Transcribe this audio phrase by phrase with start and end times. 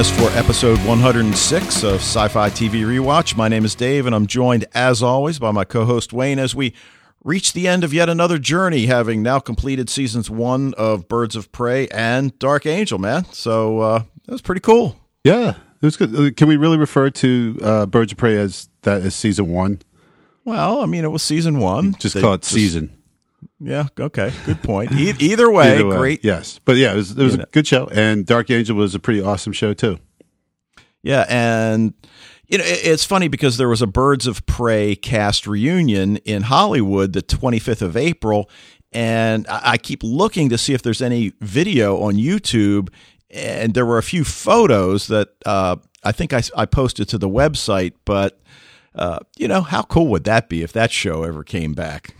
[0.00, 3.36] us for episode 106 of Sci Fi TV Rewatch.
[3.36, 6.54] My name is Dave, and I'm joined, as always, by my co host Wayne as
[6.54, 6.72] we
[7.22, 11.52] reach the end of yet another journey, having now completed seasons one of Birds of
[11.52, 13.26] Prey and Dark Angel, man.
[13.26, 14.96] So uh, that was pretty cool.
[15.22, 16.34] Yeah, it was good.
[16.34, 19.82] Can we really refer to uh, Birds of Prey as that as season one?
[20.46, 21.94] Well, I mean, it was season one.
[21.98, 22.99] Just They call it season.
[23.60, 24.92] Yeah, okay, good point.
[24.92, 26.24] E- either way, Either way, great.
[26.24, 28.98] Yes, but yeah, it was it was a good show, and Dark Angel was a
[28.98, 29.98] pretty awesome show too.
[31.02, 31.92] Yeah, and
[32.48, 36.42] you know it- it's funny because there was a Birds of Prey cast reunion in
[36.42, 38.48] Hollywood the 25th of April,
[38.92, 42.88] and I I keep looking to see if there's any video on YouTube,
[43.30, 47.92] and there were a few photos that uh, I think I posted to the website,
[48.06, 48.40] but
[48.94, 52.14] uh, you know how cool would that be if that show ever came back?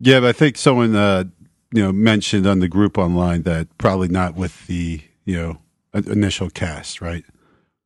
[0.00, 1.24] Yeah, but I think someone uh,
[1.72, 5.58] you know mentioned on the group online that probably not with the you know
[5.94, 7.24] initial cast, right?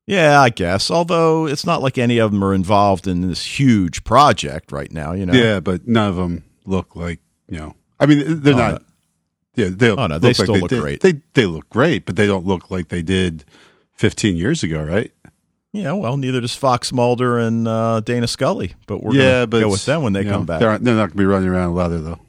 [0.07, 0.91] Yeah, I guess.
[0.91, 5.13] Although it's not like any of them are involved in this huge project right now,
[5.13, 5.33] you know.
[5.33, 7.75] Yeah, but none of them look like you know.
[7.99, 8.73] I mean, they're Oh, not.
[8.73, 8.79] no.
[9.57, 11.01] Yeah, they Oh, no, they look like still look did- great.
[11.01, 13.45] They they look great, but they don't look like they did
[13.95, 15.13] 15 years ago, right?
[15.75, 19.61] Yeah, well, neither does Fox Mulder and uh, Dana Scully, but we're yeah, gonna but
[19.61, 20.61] go with them when they come know, back.
[20.61, 22.21] They're, they're not going to be running around leather though.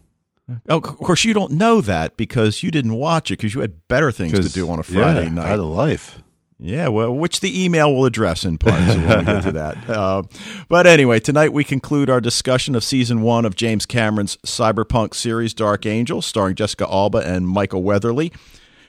[0.68, 3.88] Oh, of course, you don't know that because you didn't watch it because you had
[3.88, 5.52] better things to do on a Friday yeah, night.
[5.52, 6.24] Out of life.
[6.58, 8.82] Yeah, well, which the email will address in part.
[8.90, 9.78] So we'll get to that.
[9.96, 10.24] Uh,
[10.68, 15.54] but anyway, tonight we conclude our discussion of season one of James Cameron's cyberpunk series
[15.54, 18.32] Dark Angel, starring Jessica Alba and Michael Weatherly.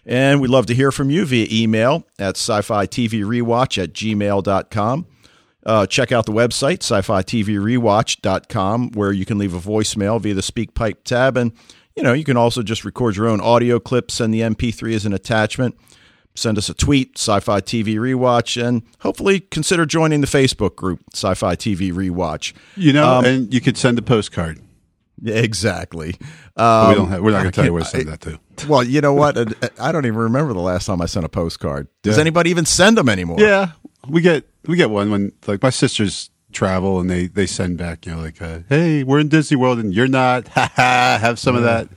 [0.07, 3.93] And we'd love to hear from you via email at sci fi TV rewatch at
[3.93, 5.07] gmail.com.
[5.65, 10.21] Uh, check out the website, sci fi TV rewatch.com, where you can leave a voicemail
[10.21, 11.37] via the SpeakPipe tab.
[11.37, 11.51] And,
[11.97, 15.05] you know, you can also just record your own audio clips, send the MP3 as
[15.07, 15.77] an attachment
[16.39, 21.01] send us a tweet, Sci Fi TV Rewatch, and hopefully consider joining the Facebook group,
[21.15, 22.53] Sci Fi TV Rewatch.
[22.77, 24.61] You know, Um, and you could send a postcard.
[25.25, 26.17] Exactly.
[26.57, 28.41] Um, we don't have, we're not going to tell you where to send that to.
[28.69, 29.37] well, you know what?
[29.37, 29.45] Uh,
[29.79, 31.89] I don't even remember the last time I sent a postcard.
[32.03, 32.23] Does Yeah.
[32.23, 33.37] anybody even send them anymore?
[33.41, 33.73] Yeah,
[34.09, 38.07] we get we get one when like my sisters travel and they they send back
[38.07, 41.39] you know like uh, hey we're in Disney World and you're not ha ha have
[41.39, 41.89] some of that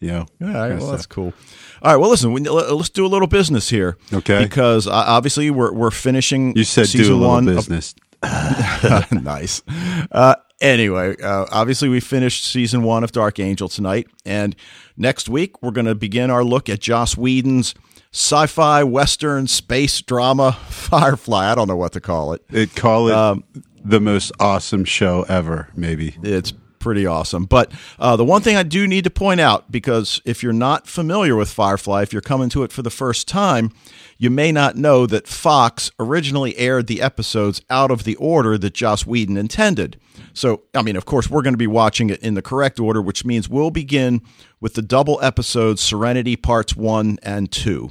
[0.00, 1.32] you know All right, well, that's cool.
[1.80, 3.96] All right, well, listen, we, let- let's do a little business here.
[4.12, 4.42] Okay.
[4.42, 7.94] Because uh, obviously we're, we're finishing you said season do a little one of business
[9.12, 9.62] nice.
[10.10, 14.06] Uh, anyway, uh, obviously, we finished season one of Dark Angel tonight.
[14.24, 14.54] And
[14.96, 17.74] next week, we're going to begin our look at Joss Whedon's
[18.12, 21.50] sci fi, Western, space drama, Firefly.
[21.50, 22.42] I don't know what to call it.
[22.50, 23.44] it call it Um,
[23.84, 26.52] the most awesome show ever maybe It's
[26.88, 27.44] pretty awesome.
[27.44, 30.86] But uh, the one thing I do need to point out, because if you're not
[30.86, 33.72] familiar with Firefly, if you're coming to it for the first time,
[34.16, 38.72] you may not know that Fox originally aired the episodes out of the order that
[38.72, 40.00] Joss Whedon intended.
[40.32, 43.02] So, I mean, of course, we're going to be watching it in the correct order,
[43.02, 44.22] which means we'll begin
[44.58, 47.90] with the double episodes Serenity Parts 1 and 2.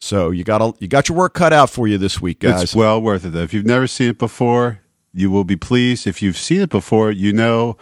[0.00, 2.64] So you got a, you got your work cut out for you this week, guys.
[2.64, 4.80] it's well worth it though if you've never seen it before
[5.16, 7.76] you will be pleased if you've seen it before you know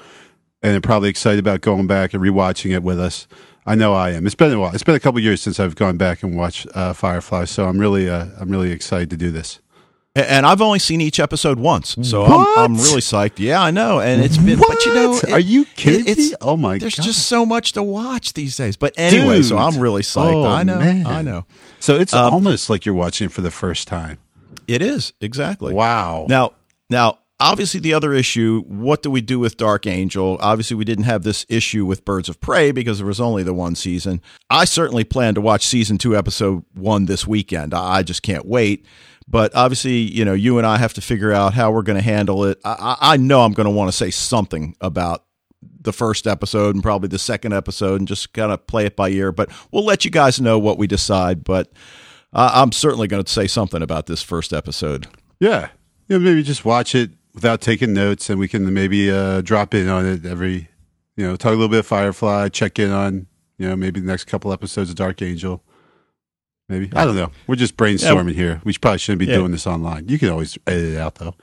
[0.63, 3.27] and are probably excited about going back and rewatching it with us
[3.67, 5.75] I know I am it's been a while it's been a couple years since I've
[5.77, 9.31] gone back and watched uh, Firefly so I'm really uh, I'm really excited to do
[9.31, 9.61] this
[10.17, 13.41] And I've only seen each episode once, so I'm, I'm really psyched.
[13.41, 14.61] Yeah, I know, and it's been.
[14.61, 15.25] But you know, What?
[15.25, 16.37] it- Are you kidding it's- me?
[16.41, 16.83] Oh my God.
[16.83, 17.03] There's God.
[17.03, 18.77] just so much to watch these days.
[18.77, 20.33] But anyway, so I'm really psyched.
[20.33, 21.05] Oh, I know, man.
[21.05, 21.47] I know.
[21.81, 24.19] So it's Um, almost like you're watching it for the first time.
[24.69, 25.75] It is exactly.
[25.75, 26.27] Wow.
[26.29, 26.53] Now,
[26.89, 28.63] now, obviously, the other issue.
[28.67, 30.39] What do we do with Dark Angel?
[30.41, 33.55] Obviously, we didn't have this issue with Birds of Prey because there was only the
[33.55, 34.21] one season.
[34.51, 37.75] I certainly plan to watch season two, episode one this weekend.
[37.75, 38.87] I just can't wait.
[39.27, 42.05] But obviously, you know, you and I have to figure out how we're going to
[42.05, 42.61] handle it.
[42.65, 45.25] I, I know I'm going to want to say something about
[45.81, 49.09] the first episode and probably the second episode and just kind of play it by
[49.09, 49.33] ear.
[49.33, 51.43] But we'll let you guys know what we decide.
[51.43, 51.73] But
[52.35, 55.07] I'm certainly going to say something about this first episode.
[55.41, 55.69] Yeah.
[56.09, 59.89] Yeah, maybe just watch it without taking notes and we can maybe uh, drop in
[59.89, 60.69] on it every,
[61.17, 63.27] you know, talk a little bit of Firefly, check in on,
[63.59, 65.63] you know, maybe the next couple episodes of Dark Angel.
[66.69, 66.91] Maybe.
[66.95, 67.31] I don't know.
[67.47, 68.61] We're just brainstorming here.
[68.65, 69.35] We probably shouldn't be Yeah.
[69.37, 70.09] doing this online.
[70.09, 71.35] You can always edit it out though.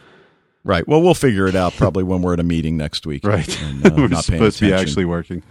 [0.63, 0.87] Right.
[0.87, 3.25] Well, we'll figure it out probably when we're at a meeting next week.
[3.25, 3.61] Right.
[3.63, 5.41] And, uh, We're not paying supposed to be actually working.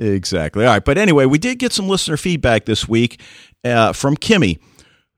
[0.00, 0.64] Exactly.
[0.66, 0.84] All right.
[0.84, 3.20] But anyway, we did get some listener feedback this week
[3.64, 4.58] uh, from Kimmy,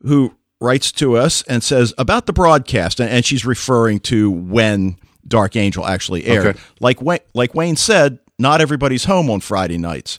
[0.03, 4.97] who writes to us and says about the broadcast, and she's referring to when
[5.27, 6.47] Dark Angel actually aired.
[6.47, 6.61] Okay.
[6.81, 10.19] Like Wayne, like Wayne said, not everybody's home on Friday nights.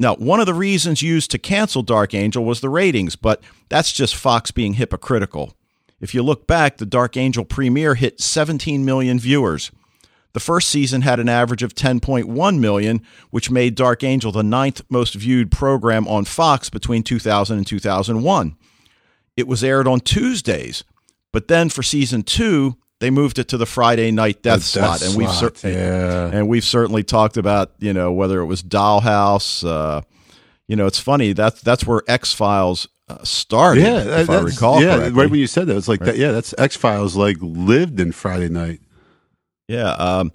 [0.00, 3.92] Now, one of the reasons used to cancel Dark Angel was the ratings, but that's
[3.92, 5.54] just Fox being hypocritical.
[6.00, 9.70] If you look back, the Dark Angel premiere hit 17 million viewers.
[10.32, 14.82] The first season had an average of 10.1 million, which made Dark Angel the ninth
[14.90, 18.56] most viewed program on Fox between 2000 and 2001.
[19.36, 20.84] It was aired on Tuesdays,
[21.32, 25.00] but then for season two, they moved it to the Friday night death, The slot,
[25.00, 26.30] death and we've slot, cer- yeah.
[26.32, 29.66] and we've certainly talked about you know whether it was Dollhouse.
[29.66, 30.02] Uh,
[30.68, 34.80] you know, it's funny that's that's where X Files uh, started, Yeah, if I recall
[34.80, 35.20] Yeah, correctly.
[35.20, 36.16] right when you said that, it's like that.
[36.16, 37.16] Yeah, that's X Files.
[37.16, 38.80] Like lived in Friday night.
[39.68, 39.90] Yeah.
[39.92, 40.32] Um,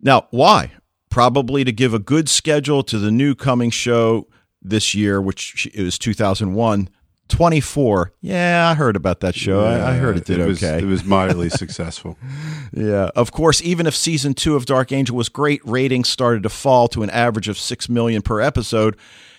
[0.00, 0.72] now, why?
[1.10, 4.26] Probably to give a good schedule to the new coming show
[4.62, 6.88] this year, which is 2001.
[7.30, 8.12] 24.
[8.20, 9.64] Yeah, I heard about that show.
[9.64, 10.82] I, I heard it did it was, okay.
[10.82, 12.18] It was moderately successful.
[12.72, 13.10] Yeah.
[13.16, 16.86] Of course, even if season two of Dark Angel was great, ratings started to fall
[16.88, 18.96] to an average of six million per episode.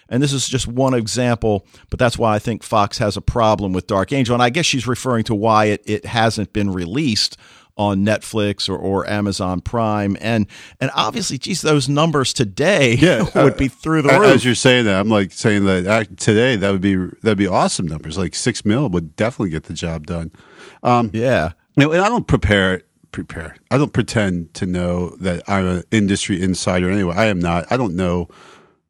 [0.10, 3.72] And this is just one example, but that's why I think Fox has a problem
[3.72, 4.34] with Dark Angel.
[4.34, 7.38] And I guess she's referring to why it, it hasn't been released
[7.78, 10.18] on Netflix or, or Amazon Prime.
[10.22, 10.48] And
[10.80, 14.36] and obviously, geez, those numbers today Yeah, would be uh, through the roof.
[14.36, 17.88] As you're saying that, I'm like saying that today that would be that'd be awesome
[17.88, 18.18] numbers.
[18.18, 20.32] Like six mil would definitely get the job done.
[20.84, 21.52] Um, yeah.
[21.78, 23.56] You and I don't prepare prepare.
[23.70, 26.90] I don't pretend to know that I'm an industry insider.
[26.90, 27.66] Anyway, I am not.
[27.72, 28.28] I don't know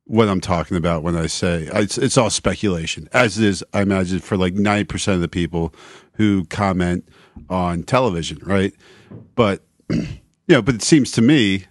[0.06, 3.64] what I'm talking about when I say it's, it's all speculation, as it is.
[3.74, 5.74] I imagine for like ninety percent of the people
[6.14, 7.08] who comment
[7.50, 8.74] on television, right?
[9.36, 10.08] But you
[10.48, 11.66] know, but it seems to me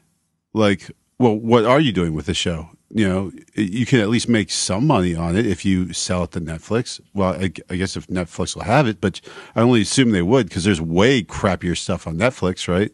[0.53, 2.71] like, well, what are you doing with the show?
[2.93, 6.33] You know, you can at least make some money on it if you sell it
[6.33, 7.01] to Netflix.
[7.15, 9.21] Well, I, I guess if Netflix will have it, but
[9.55, 12.91] I only assume they would because there's way crappier stuff on Netflix, right?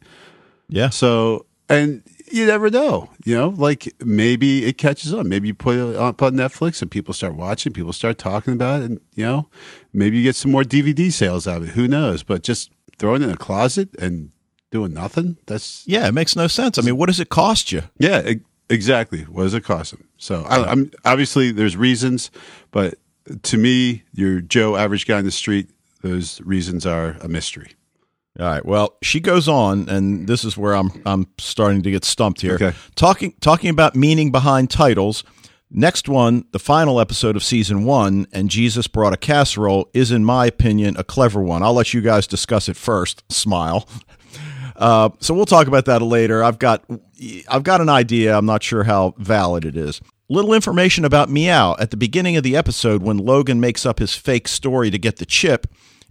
[0.68, 0.90] Yeah.
[0.90, 5.28] So, and you never know, you know, like maybe it catches on.
[5.28, 8.82] Maybe you put it up on Netflix and people start watching, people start talking about
[8.82, 9.48] it, and you know,
[9.92, 11.74] maybe you get some more DVD sales out of it.
[11.74, 12.22] Who knows?
[12.22, 14.30] But just throwing it in a closet and
[14.70, 16.08] doing nothing, that's Yeah.
[16.08, 16.78] It makes no sense.
[16.78, 17.82] I mean, what does it cost you?
[17.98, 19.22] yeah, e- exactly.
[19.22, 20.08] What does it cost them?
[20.18, 22.30] So I, I'm obviously there's reasons,
[22.70, 22.94] but
[23.42, 25.68] to me, your Joe average guy in the street,
[26.02, 27.72] those reasons are a mystery.
[28.38, 28.64] All right.
[28.64, 32.54] Well, she goes on, and this is where I'm I'm starting to get stumped here.
[32.54, 32.72] Okay.
[32.94, 35.24] Talking talking about meaning behind titles.
[35.70, 40.24] Next one, the final episode of season one, and Jesus brought a casserole, is in
[40.24, 41.62] my opinion a clever one.
[41.62, 43.24] I'll let you guys discuss it first.
[43.32, 43.88] Smile.
[44.78, 46.44] Uh, so we'll talk about that later.
[46.44, 46.84] I've got
[47.48, 48.36] I've got an idea.
[48.36, 50.02] I'm not sure how valid it is.
[50.28, 51.76] Little information about Meow.
[51.78, 55.16] At the beginning of the episode, when Logan makes up his fake story to get
[55.16, 55.66] the chip,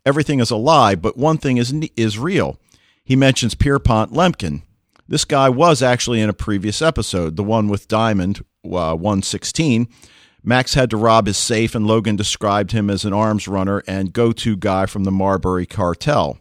[0.06, 2.57] everything is a lie, but one thing is is real.
[3.04, 4.63] He mentions Pierpont Lemkin.
[5.07, 9.88] This guy was actually in a previous episode, the one with Diamond, uh, 116.
[10.44, 14.13] Max had to rob his safe, and Logan described him as an arms runner and
[14.13, 16.40] go to guy from the Marbury cartel.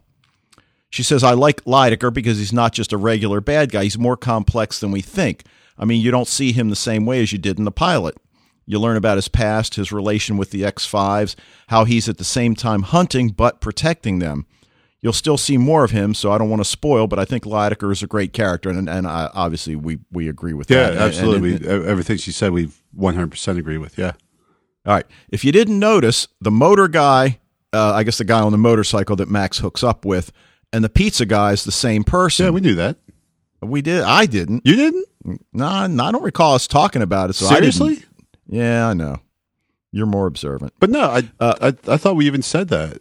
[0.90, 3.82] She says, I like Lydecker because he's not just a regular bad guy.
[3.84, 5.42] He's more complex than we think.
[5.76, 8.16] I mean, you don't see him the same way as you did in the pilot.
[8.66, 11.34] You learn about his past, his relation with the X5s,
[11.68, 14.46] how he's at the same time hunting but protecting them.
[15.02, 17.44] You'll still see more of him, so I don't want to spoil, but I think
[17.44, 20.90] Lydecker is a great character, and, and I, obviously we, we agree with Yeah, that.
[20.92, 21.54] And- absolutely.
[21.56, 23.98] and- We- everything she said, we 100% agree with.
[23.98, 24.12] Yeah.
[24.86, 25.04] all right.
[25.28, 27.38] If you didn't notice, the motor guy,
[27.74, 30.32] uh, I guess the guy on the motorcycle that Max hooks up with,
[30.72, 32.46] and the pizza guy is the same person.
[32.46, 32.96] Yeah, we knew that.
[33.60, 34.02] we did.
[34.02, 34.62] I didn't.
[34.66, 35.06] You didn't?
[35.52, 37.34] No, I don't recall us talking about it.
[37.34, 38.02] So Seriously?
[38.46, 39.20] Yeah, I know.
[39.92, 40.72] You're more observant.
[40.80, 42.98] But no, I, Uh, I I thought we even said that.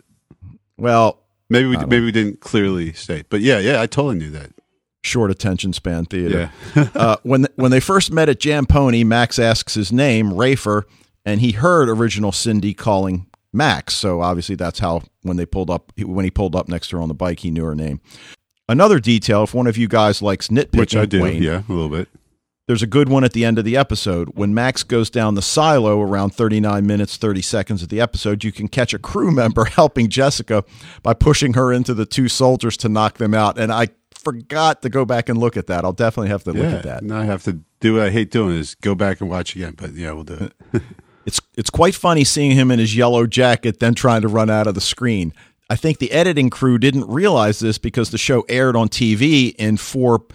[0.78, 1.20] Well,
[1.50, 3.28] Maybe we maybe we didn't clearly state.
[3.30, 4.52] But yeah, yeah, I totally knew that.
[5.04, 6.50] short attention span theater.
[6.76, 6.90] Yeah.
[6.96, 10.84] uh, when when they first met at Jam Pony, Max asks his name, Rafer,
[11.26, 13.94] and he heard original Cindy calling Max.
[13.94, 17.02] So obviously that's how when they pulled up when he pulled up next to her
[17.04, 18.02] on the bike, he knew her name.
[18.70, 21.22] Another detail, if one of you guys likes nitpicking, Which I do.
[21.22, 22.08] Wayne, Yeah, a little bit.
[22.68, 24.30] There's a good one at the end of the episode.
[24.36, 28.52] When Max goes down the silo around 39 minutes, 30 seconds of the episode, you
[28.52, 30.64] can catch a crew member helping Jessica
[31.02, 33.58] by pushing her into the two soldiers to knock them out.
[33.58, 35.84] And I forgot to go back and look at that.
[35.84, 37.04] I'll definitely have to look at that.
[37.04, 39.74] Now I have to do what I hate doing is go back and watch again.
[39.76, 40.82] But yeah, we'll do it.
[41.26, 44.68] It's it's quite funny seeing him in his yellow jacket then trying to run out
[44.68, 45.32] of the screen.
[45.70, 49.78] I think the editing crew didn't realize this because the show aired on TV in
[49.78, 50.26] four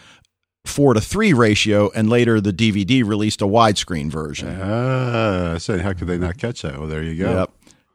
[0.68, 4.56] four to three ratio, and later the DVD released a widescreen version.
[4.60, 6.78] Ah, I said, how could they not catch that?
[6.78, 7.30] Well, there you go.
[7.40, 7.50] Yep.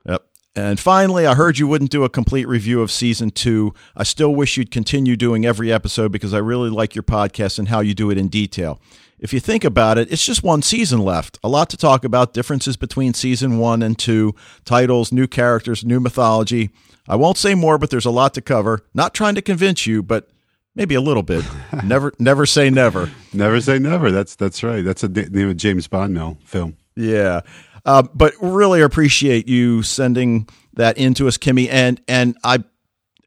[0.06, 0.26] Yep.
[0.56, 3.74] And finally, I heard you wouldn't do a complete review of season two.
[3.96, 7.70] I still wish you'd continue doing every episode because I really like your podcast and
[7.70, 8.80] how you do it in detail.
[9.20, 11.40] if you think about it, it's just one season left.
[11.44, 16.00] A lot to talk about, differences between season one and two, titles, new characters, new
[16.02, 16.72] mythology.
[17.08, 18.82] I won't say more, but there's a lot to cover.
[18.94, 20.30] Not trying to convince you, but
[20.76, 21.46] maybe a little bit.
[21.84, 23.12] never, never say never.
[23.34, 24.12] Never say never.
[24.12, 24.84] That's that's right.
[24.84, 26.78] That's a name of James Bond now film.
[26.96, 27.42] Yeah,
[27.86, 31.68] uh, but really appreciate you sending that into us, Kimmy.
[31.70, 32.64] And and I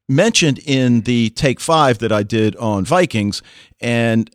[0.09, 3.43] mentioned in the take five that I did on Vikings,
[3.81, 4.31] and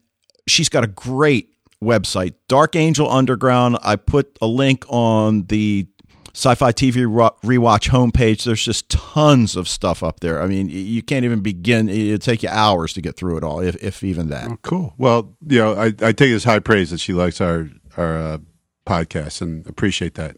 [0.47, 1.49] she's got a great
[1.83, 3.77] website, Dark Angel Underground.
[3.81, 5.87] I put a link on the
[6.33, 7.05] Sci-Fi TV
[7.43, 8.43] rewatch homepage.
[8.43, 10.41] There's just tons of stuff up there.
[10.41, 11.89] I mean, you can't even begin.
[11.89, 14.49] It'd take you hours to get through it all, if, if even that.
[14.49, 14.93] Oh, cool.
[14.97, 18.17] Well, you know, I, I take it as high praise that she likes our our
[18.17, 18.37] uh,
[18.85, 20.37] podcast and appreciate that.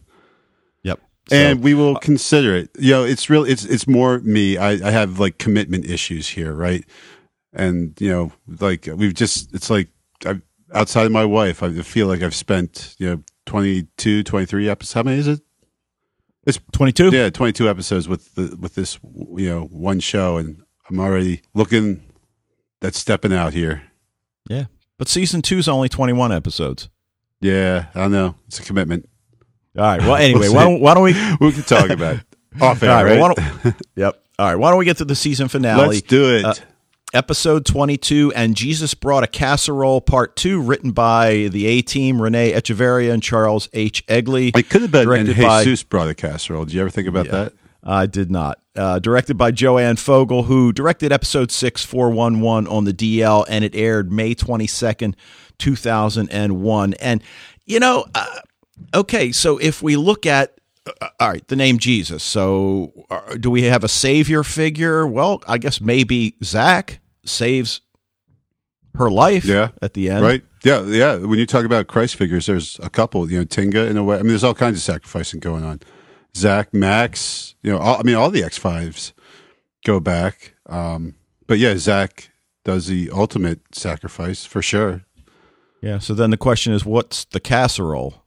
[0.83, 1.00] Yep.
[1.29, 2.69] So, and we will uh, consider it.
[2.79, 3.43] You know, it's real.
[3.43, 4.57] It's it's more me.
[4.57, 6.83] I, I have like commitment issues here, right?
[7.53, 9.53] And you know, like we've just.
[9.53, 9.89] It's like
[10.25, 10.41] I
[10.73, 11.62] outside of my wife.
[11.62, 14.93] I feel like I've spent you know 22, 23 episodes.
[14.93, 15.41] How many is it?
[16.45, 17.09] It's 22?
[17.09, 19.00] Yeah, 22 episodes with the with this
[19.35, 22.03] you know one show and I'm already looking
[22.81, 23.83] that's stepping out here.
[24.50, 24.65] Yeah.
[24.97, 26.89] But season 2 is only 21 episodes.
[27.39, 28.35] Yeah, I know.
[28.47, 29.09] It's a commitment.
[29.77, 30.01] All right.
[30.01, 32.21] Well, anyway, we'll why, don't, why don't we we can talk about it.
[32.62, 33.19] off air, All right?
[33.19, 33.38] right?
[33.63, 34.23] Well, yep.
[34.38, 34.55] All right.
[34.55, 35.88] Why don't we get to the season finale?
[35.88, 36.45] Let's do it.
[36.45, 36.53] Uh,
[37.13, 42.51] episode 22 and jesus brought a casserole part two written by the a team renee
[42.53, 44.05] echevarria and charles h.
[44.08, 46.65] Eglee it could have been directed and jesus by, brought a casserole.
[46.65, 47.53] Did you ever think about yeah, that?
[47.84, 48.60] I did not.
[48.75, 54.12] Uh, directed by joanne fogle who directed episode 6411 on the dl and it aired
[54.12, 55.13] may 22nd
[55.60, 57.24] 2001 and
[57.65, 58.39] you know uh,
[58.96, 62.24] okay so if we look at uh, all right, the name Jesus.
[62.24, 65.08] So, uh, do we have a savior figure?
[65.08, 67.82] Well, I guess maybe Zach saves
[68.96, 69.70] her life yeah.
[69.82, 70.24] at the end.
[70.24, 70.44] Right.
[70.63, 70.84] Yeah.
[70.84, 71.15] Yeah.
[71.18, 74.15] When you talk about Christ figures, there's a couple, you know, Tinga in a way.
[74.15, 75.82] I mean, there's all kinds of sacrificing going on.
[76.36, 79.13] Zach, Max, you know, all, I mean, all the X5s
[79.86, 80.56] go back.
[80.68, 81.15] Um,
[81.48, 82.32] but yeah, Zach
[82.65, 85.03] does the ultimate sacrifice for sure.
[85.82, 86.00] Yeah.
[86.00, 88.24] So then the question is, what's the casserole?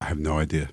[0.00, 0.70] I have no idea.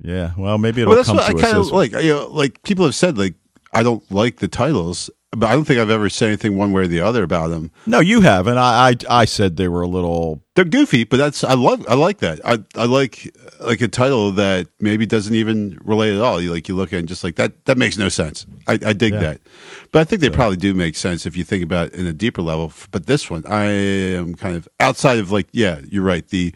[0.00, 0.32] Yeah.
[0.36, 1.92] Well, maybe it'll well, that's come what to I kind of like.
[1.92, 3.34] You know, like people have said, like
[3.72, 6.82] I don't like the titles but I don't think I've ever said anything one way
[6.82, 7.70] or the other about them.
[7.84, 10.40] No, you have, and I, I, I said they were a little.
[10.54, 12.40] They're goofy, but that's I love I like that.
[12.44, 16.40] I I like like a title that maybe doesn't even relate at all.
[16.40, 18.46] You like you look at it and just like that that makes no sense.
[18.66, 19.20] I, I dig yeah.
[19.20, 19.40] that,
[19.92, 22.14] but I think they probably do make sense if you think about it in a
[22.14, 22.72] deeper level.
[22.90, 26.26] But this one, I am kind of outside of like yeah, you're right.
[26.26, 26.54] The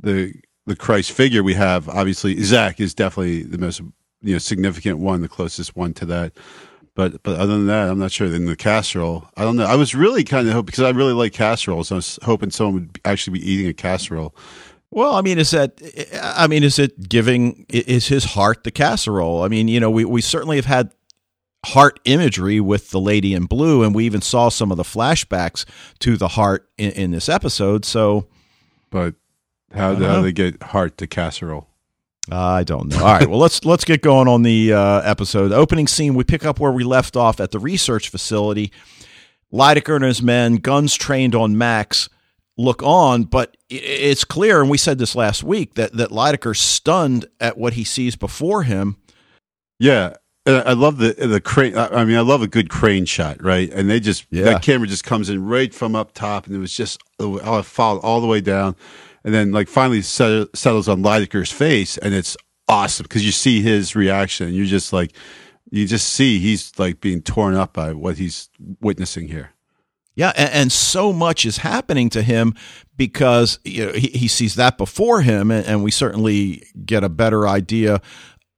[0.00, 0.34] the
[0.66, 3.80] the Christ figure we have obviously Zach is definitely the most
[4.22, 6.32] you know significant one, the closest one to that.
[6.94, 8.26] But but other than that, I'm not sure.
[8.26, 9.64] In the casserole, I don't know.
[9.64, 11.90] I was really kind of hoping because I really like casseroles.
[11.90, 14.34] I was hoping someone would actually be eating a casserole.
[14.90, 15.80] Well, I mean, is that?
[16.22, 17.64] I mean, is it giving?
[17.70, 19.42] Is his heart the casserole?
[19.42, 20.92] I mean, you know, we we certainly have had
[21.64, 25.64] heart imagery with the lady in blue, and we even saw some of the flashbacks
[26.00, 27.86] to the heart in, in this episode.
[27.86, 28.26] So,
[28.90, 29.14] but
[29.72, 31.68] how do they get heart to casserole?
[32.30, 32.98] I don't know.
[32.98, 35.48] All right, well let's let's get going on the uh, episode.
[35.48, 38.72] The opening scene, we pick up where we left off at the research facility.
[39.52, 42.08] Lydecker and his men, guns trained on Max,
[42.56, 47.26] look on, but it's clear, and we said this last week that that Lydecker's stunned
[47.40, 48.96] at what he sees before him.
[49.80, 50.14] Yeah,
[50.46, 51.76] I love the the crane.
[51.76, 53.68] I mean, I love a good crane shot, right?
[53.72, 54.44] And they just yeah.
[54.44, 57.64] that camera just comes in right from up top, and it was just oh, it
[57.64, 58.76] followed all the way down
[59.24, 62.36] and then like finally set, settles on Lydecker's face, and it's
[62.68, 65.12] awesome because you see his reaction, you're just like,
[65.70, 68.50] you just see he's like being torn up by what he's
[68.80, 69.50] witnessing here.
[70.14, 72.54] Yeah, and, and so much is happening to him
[72.96, 77.08] because you know, he, he sees that before him, and, and we certainly get a
[77.08, 78.00] better idea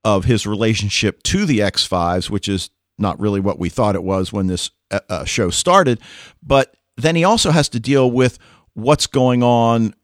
[0.04, 4.02] of his relationship to the X Fives, which is not really what we thought it
[4.02, 6.00] was when this uh, uh show started.
[6.42, 8.38] But then he also has to deal with
[8.74, 9.94] what's going on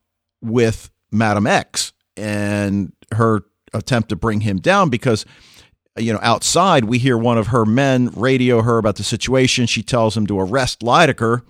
[0.40, 3.42] with Madam X and her
[3.72, 5.24] attempt to bring him down because
[5.96, 9.66] you know outside we hear one of her men radio her about the situation.
[9.66, 11.42] She tells him to arrest Lydecker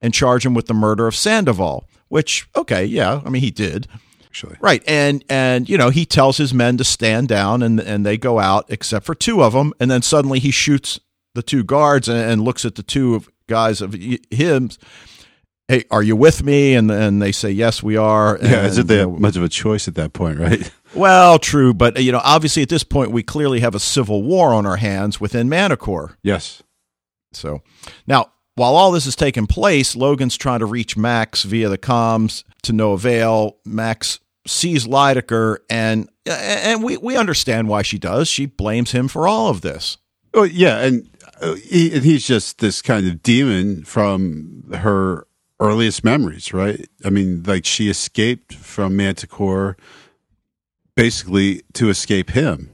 [0.00, 3.88] and charge him with the murder of Sandoval which okay yeah I mean he did.
[4.24, 4.56] Actually.
[4.60, 8.16] Right and and you know he tells his men to stand down and and they
[8.16, 11.00] go out except for two of them and then suddenly he shoots
[11.34, 14.70] the two guards and, and looks at the two guys of him
[15.68, 16.74] hey, are you with me?
[16.74, 18.36] And and they say, yes, we are.
[18.36, 20.70] And, yeah, isn't there much of a choice at that point, right?
[20.94, 24.54] Well, true, but you know, obviously at this point we clearly have a civil war
[24.54, 26.16] on our hands within Manticore.
[26.22, 26.62] Yes.
[27.32, 27.62] So
[28.06, 32.44] now while all this is taking place, Logan's trying to reach Max via the comms
[32.62, 33.58] to no avail.
[33.64, 38.28] Max sees Lydecker, and and we we understand why she does.
[38.28, 39.98] She blames him for all of this.
[40.32, 41.08] Oh yeah, and
[41.40, 45.26] uh, he, and he's just this kind of demon from her
[45.60, 46.88] earliest memories, right?
[47.04, 49.76] I mean, like she escaped from Manticore
[50.96, 52.70] basically to escape him.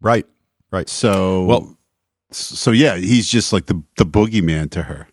[0.00, 0.26] Right.
[0.70, 0.88] Right.
[0.88, 1.78] So Well-
[2.30, 5.06] so yeah, he's just like the the boogeyman to her.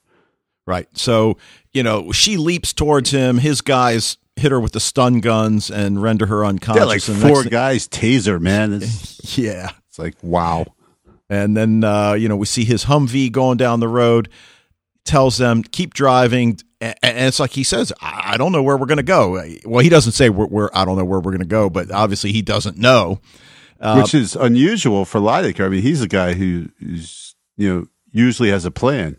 [0.65, 0.87] Right.
[0.97, 1.37] So,
[1.71, 3.37] you know, she leaps towards him.
[3.37, 6.81] His guys hit her with the stun guns and render her unconscious.
[6.81, 8.73] Yeah, like four thing- guys taser, man.
[8.73, 9.69] It's, yeah.
[9.87, 10.65] it's like wow.
[11.29, 14.27] And then, uh, you know, we see his Humvee going down the road,
[15.05, 16.59] tells them, keep driving.
[16.81, 16.95] And
[17.27, 19.39] it's like he says, I don't know where we're going to go.
[19.65, 21.91] Well, he doesn't say we're, we're I don't know where we're going to go, but
[21.91, 23.21] obviously he doesn't know.
[23.79, 25.65] Uh, Which is unusual for Lydecker.
[25.65, 29.17] I mean, he's a guy who who's you know usually has a plan.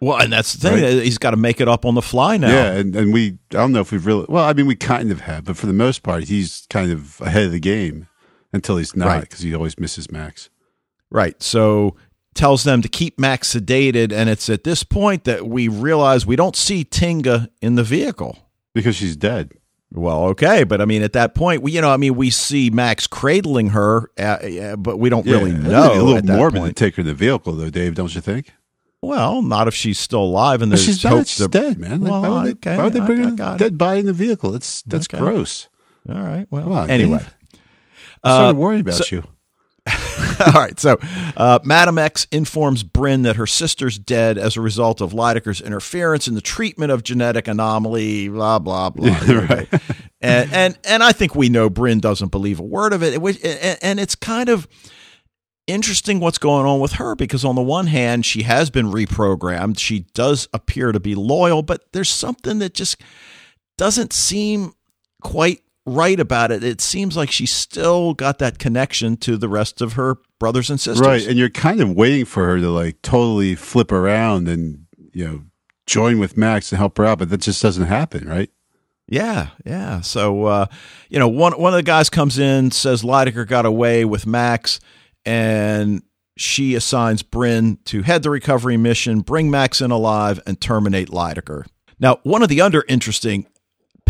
[0.00, 0.82] Well, and that's the thing.
[0.82, 1.02] Right.
[1.04, 2.48] He's got to make it up on the fly now.
[2.48, 5.10] Yeah, and, and we I don't know if we've really well, I mean we kind
[5.12, 8.06] of have, but for the most part he's kind of ahead of the game
[8.52, 9.20] until he's not Right.
[9.20, 10.48] because he always misses Max.
[11.10, 11.40] Right.
[11.42, 11.96] So
[12.34, 14.12] tells them to keep Max sedated.
[14.12, 18.38] And it's at this point that we realize we don't see Tinga in the vehicle.
[18.74, 19.52] Because she's dead.
[19.92, 22.70] Well, okay, but I mean, at that point, we you know, I mean, we see
[22.70, 25.92] Max cradling her, uh, but we don't really know.
[25.92, 26.76] a little morbid point.
[26.76, 28.52] to take her in the vehicle though, Dave, don't you think?
[29.02, 31.26] Well, not if she's still alive and there's she's hope not.
[31.26, 32.02] She's dead, man.
[32.02, 33.58] Like, Well, why would they, okay, why would they bring I- I a it.
[33.58, 34.52] dead body in the vehicle?
[34.52, 35.18] That's that's Okay.
[35.18, 35.66] gross.
[36.08, 36.46] All right.
[36.50, 37.18] Well, on, anyway.
[37.18, 37.28] Sort
[38.24, 39.24] of Uh, worried about you.
[40.46, 40.78] All right.
[40.78, 40.98] So,
[41.36, 46.26] uh, Madam X informs Brin that her sister's dead as a result of Lydecker's interference
[46.28, 48.28] in the treatment of genetic anomaly.
[48.28, 49.18] Blah blah blah.
[49.28, 49.68] right.
[50.20, 53.20] and and and I think we know Brin doesn't believe a word of it.
[53.22, 54.66] it and it's kind of
[55.66, 59.78] interesting what's going on with her because on the one hand she has been reprogrammed.
[59.78, 63.00] She does appear to be loyal, but there's something that just
[63.78, 64.74] doesn't seem
[65.22, 66.62] quite right about it.
[66.62, 70.80] It seems like she still got that connection to the rest of her brothers and
[70.80, 71.06] sisters.
[71.06, 75.26] Right, and you're kind of waiting for her to like totally flip around and you
[75.26, 75.42] know
[75.86, 78.50] join with Max and help her out, but that just doesn't happen, right?
[79.08, 80.00] Yeah, yeah.
[80.00, 80.66] So uh,
[81.08, 84.78] you know, one one of the guys comes in, says Lydecker got away with Max,
[85.24, 86.02] and
[86.36, 91.66] she assigns Brin to head the recovery mission, bring Max in alive, and terminate Lydecker.
[91.98, 93.46] Now, one of the other interesting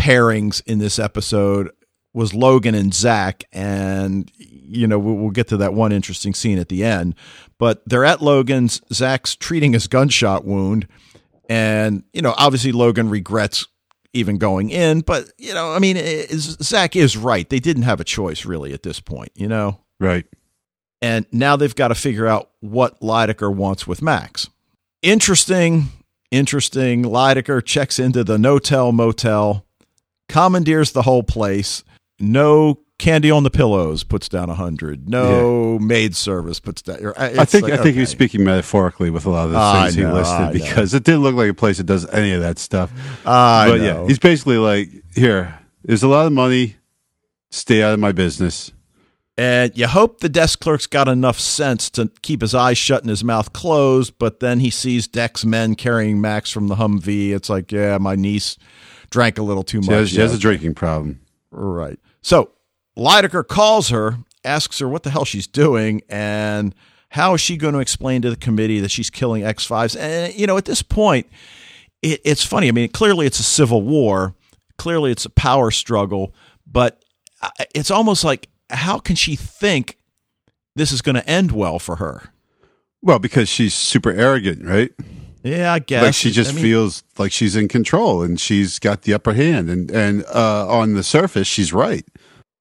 [0.01, 1.69] pairings in this episode
[2.13, 6.69] was Logan and Zach, and you know we'll, get to that one interesting scene at
[6.69, 7.15] the end.
[7.57, 8.81] But they're at Logan's.
[8.91, 10.87] Zach's treating his gunshot wound,
[11.49, 13.67] and you know obviously Logan regrets
[14.13, 15.01] even going in.
[15.01, 15.95] But you know, I mean,
[16.29, 17.47] Zach is right.
[17.47, 19.31] They didn't have a choice really at this point.
[19.35, 20.25] You know, Right.
[21.01, 24.49] and now they've got to figure out what Lydecker wants with Max.
[25.01, 25.85] Interesting,
[26.29, 27.03] interesting.
[27.03, 29.65] Lydecker checks into the no-tell motel,
[30.31, 31.83] commandeers the whole place.
[32.19, 35.09] No candy on the pillows, puts down a hundred.
[35.09, 37.03] No maid service, puts down.
[37.03, 39.51] or, uh, I think like, I think he was speaking metaphorically with a lot of
[39.51, 40.53] the I things know, he listed I know.
[40.53, 42.91] because it didn't look like a place that does any of that stuff.
[43.25, 43.83] I but know.
[43.83, 46.75] yeah, he's basically like, here, there's a lot of money.
[47.49, 48.71] Stay out of my business.
[49.37, 53.09] And you hope the desk clerk's got enough sense to keep his eyes shut and
[53.09, 57.31] his mouth closed, but then he sees Dex men carrying Max from the Humvee.
[57.31, 58.57] It's like, yeah, my niece
[59.11, 59.99] drank a little too She much.
[59.99, 61.19] has, she has a drinking problem.
[61.51, 61.99] right.
[62.23, 62.51] So
[62.97, 66.73] Lydecker calls her, asks her what the hell she's doing, and
[67.09, 69.99] how is she going to explain to the committee that she's killing X5s?
[69.99, 71.27] And, you know, at this point,
[72.01, 72.67] it, it's funny.
[72.67, 74.33] I mean, clearly it's a civil war,
[74.77, 76.33] clearly it's a power struggle,
[76.65, 77.03] but
[77.41, 79.97] uh, it's almost like, how can she think
[80.75, 82.31] this is going to end well for her?
[83.01, 84.91] Well, because she's super arrogant, right?
[85.43, 86.03] Yeah, I guess.
[86.03, 89.33] like she just I mean, feels like she's in control and she's got the upper
[89.33, 89.69] hand.
[89.69, 92.05] And and uh, on the surface, she's right.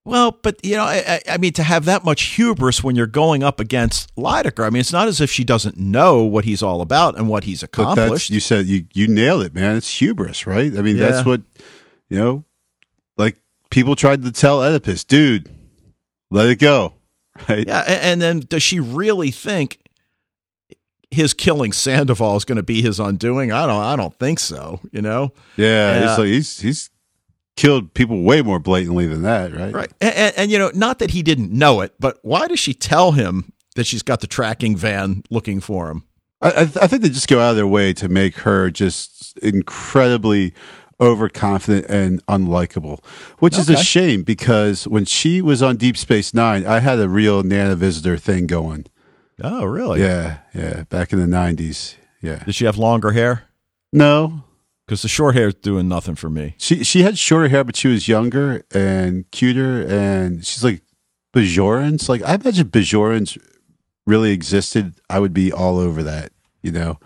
[0.07, 3.43] Well, but you know, I, I- mean, to have that much hubris when you're going
[3.43, 6.81] up against Lydecker, I mean, it's not as if she doesn't know what he's all
[6.81, 8.31] about and what he's But accomplished.
[8.31, 9.77] you said you you nailed it, man.
[9.77, 10.75] It's hubris, right?
[10.77, 11.11] I mean, Yeah.
[11.11, 11.43] that's what
[12.09, 12.45] you know.
[13.19, 13.37] Like
[13.71, 15.51] people tried to tell Oedipus, dude,
[16.31, 16.95] let it go,
[17.49, 17.66] right?
[17.66, 19.79] yeah, a- and then does she really think
[21.11, 23.53] his killing Sandoval is going to be his undoing?
[23.53, 23.83] I don't.
[23.83, 24.81] I don't think so.
[24.92, 26.01] You know, Yeah, Yeah.
[26.01, 26.90] He's uh, like he's he's
[27.57, 29.75] killed people way more blatantly than that, right?
[29.75, 29.92] right?
[30.01, 32.73] And, and, and you know, not that he didn't know it, but why does she
[32.73, 36.05] tell him that she's got the tracking van looking for him?
[36.40, 39.38] I, I, I think they just go out of their way to make her just
[39.38, 40.55] incredibly
[41.01, 43.03] overconfident and unlikable,
[43.38, 47.09] which is a shame because when she was on Deep Space Nine, I had a
[47.09, 48.87] real Nana Visitor thing going.
[49.42, 50.00] Oh, really?
[50.00, 51.96] Yeah, yeah, back in the nineties.
[52.22, 53.44] Yeah, Did she have longer hair?
[53.92, 54.44] No,
[54.87, 56.55] because the short hair is doing nothing for me.
[56.59, 60.83] she she had shorter hair, but she was younger and cuter, and she's like
[61.35, 62.09] Bajorans.
[62.09, 63.38] Like I imagine Bajorans
[64.07, 64.94] really existed.
[65.09, 66.33] I would be all over that.
[66.62, 66.98] You know,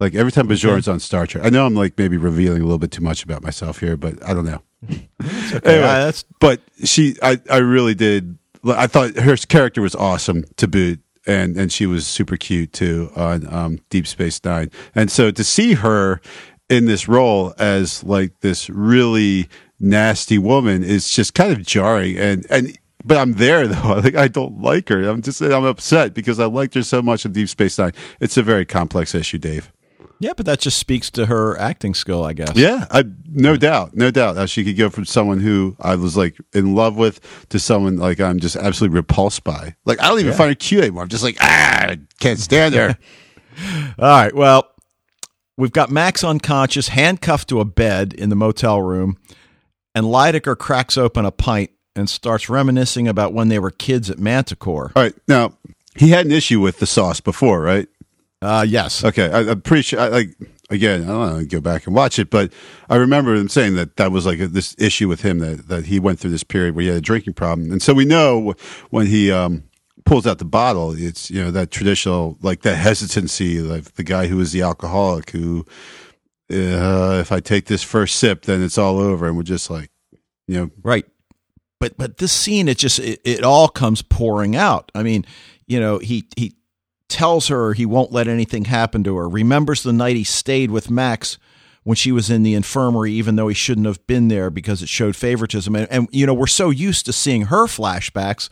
[0.00, 1.44] like every time Bajorans on Star Trek.
[1.44, 4.22] I know I'm like maybe revealing a little bit too much about myself here, but
[4.24, 4.62] I don't know.
[5.50, 5.82] Okay, Anyway.
[5.82, 10.68] uh, that's but she I, I really did i thought her character was awesome to
[10.68, 15.30] boot and and she was super cute too on um, deep space nine and so
[15.30, 16.20] to see her
[16.68, 19.48] in this role as like this really
[19.80, 24.00] nasty woman is just kind of jarring and and but I'm there though.
[24.08, 25.08] Like I don't like her.
[25.08, 27.92] I'm just I'm upset because I liked her so much in Deep Space Nine.
[28.20, 29.72] It's a very complex issue, Dave.
[30.20, 32.52] Yeah, but that just speaks to her acting skill, I guess.
[32.56, 34.36] Yeah, I, no doubt, no doubt.
[34.36, 37.96] How she could go from someone who I was like in love with to someone
[37.96, 39.76] like I'm just absolutely repulsed by.
[39.84, 40.38] Like I don't even Yeah.
[40.38, 41.02] find her cute anymore.
[41.04, 42.96] I'm just like ah, I can't stand her.
[43.98, 44.34] All right.
[44.34, 44.68] Well,
[45.56, 49.18] we've got Max unconscious, handcuffed to a bed in the motel room,
[49.94, 54.18] and Lydecker cracks open a pint and starts reminiscing about when they were kids at
[54.20, 54.92] Manticore.
[54.94, 55.54] All right, now
[55.96, 57.88] he had an issue with the sauce before, right?
[58.40, 59.04] Uh, yes.
[59.04, 60.00] Okay, I, I'm pretty sure.
[60.00, 60.28] I, like
[60.70, 61.44] again, I don't know.
[61.44, 62.52] Go back and watch it, but
[62.88, 65.86] I remember him saying that that was like a, this issue with him that that
[65.86, 68.54] he went through this period where he had a drinking problem, and so we know
[68.90, 69.64] when he um,
[70.04, 74.26] pulls out the bottle, it's you know that traditional like that hesitancy, like the guy
[74.26, 75.66] who is the alcoholic who,
[76.50, 79.90] uh, if I take this first sip, then it's all over, and we're just like,
[80.46, 81.06] you know, Right.
[81.80, 84.90] But but this scene, it just it, it all comes pouring out.
[84.94, 85.24] I mean,
[85.66, 86.56] you know, he he
[87.08, 89.28] tells her he won't let anything happen to her.
[89.28, 91.38] Remembers the night he stayed with Max
[91.84, 94.88] when she was in the infirmary, even though he shouldn't have been there because it
[94.88, 95.74] showed favoritism.
[95.74, 98.48] And, and you know, we're so used to seeing her flashbacks.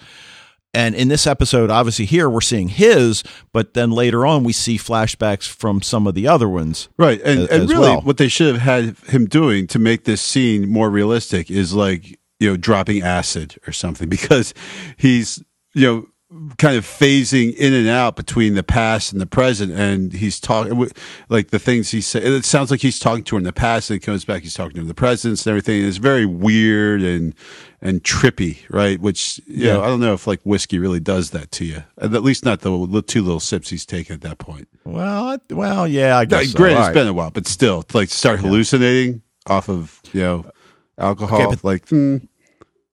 [0.72, 4.76] And in this episode, obviously, here we're seeing his, but then later on we see
[4.76, 6.88] flashbacks from some of the other ones.
[6.98, 8.00] Right, and as- and as really, well.
[8.02, 12.18] what they should have had him doing to make this scene more realistic is like
[12.40, 14.52] you know dropping acid or something because
[14.98, 15.42] he's
[15.74, 16.08] you know
[16.58, 20.90] kind of phasing in and out between the past and the present, and he's talking
[21.28, 22.24] like the things he said.
[22.24, 24.54] It sounds like he's talking to her in the past, and he comes back, he's
[24.54, 25.78] talking to her in the present and everything.
[25.80, 27.34] And it's very weird and
[27.80, 29.00] and trippy, right?
[29.00, 29.84] Which you know, Yeah.
[29.84, 31.84] I don't know if like whiskey really does that to you.
[31.98, 34.68] At least not the two little sips he's taken at that point.
[34.84, 36.50] Well, well, yeah, I guess.
[36.50, 36.56] so.
[36.56, 36.94] granted, it's right.
[36.94, 40.46] been a while, but still, like start hallucinating off of you know
[40.98, 41.42] alcohol.
[41.52, 42.16] Okay, like, hmm,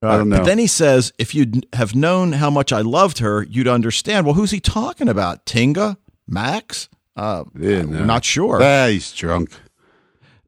[0.03, 0.37] I don't know.
[0.37, 4.25] But then he says, if you'd have known how much I loved her, you'd understand.
[4.25, 5.45] Well, who's he talking about?
[5.45, 5.97] Tinga?
[6.27, 6.89] Max?
[7.15, 8.05] Uh, Yeah, we're no.
[8.05, 8.59] not sure.
[8.61, 9.51] ah, he's drunk.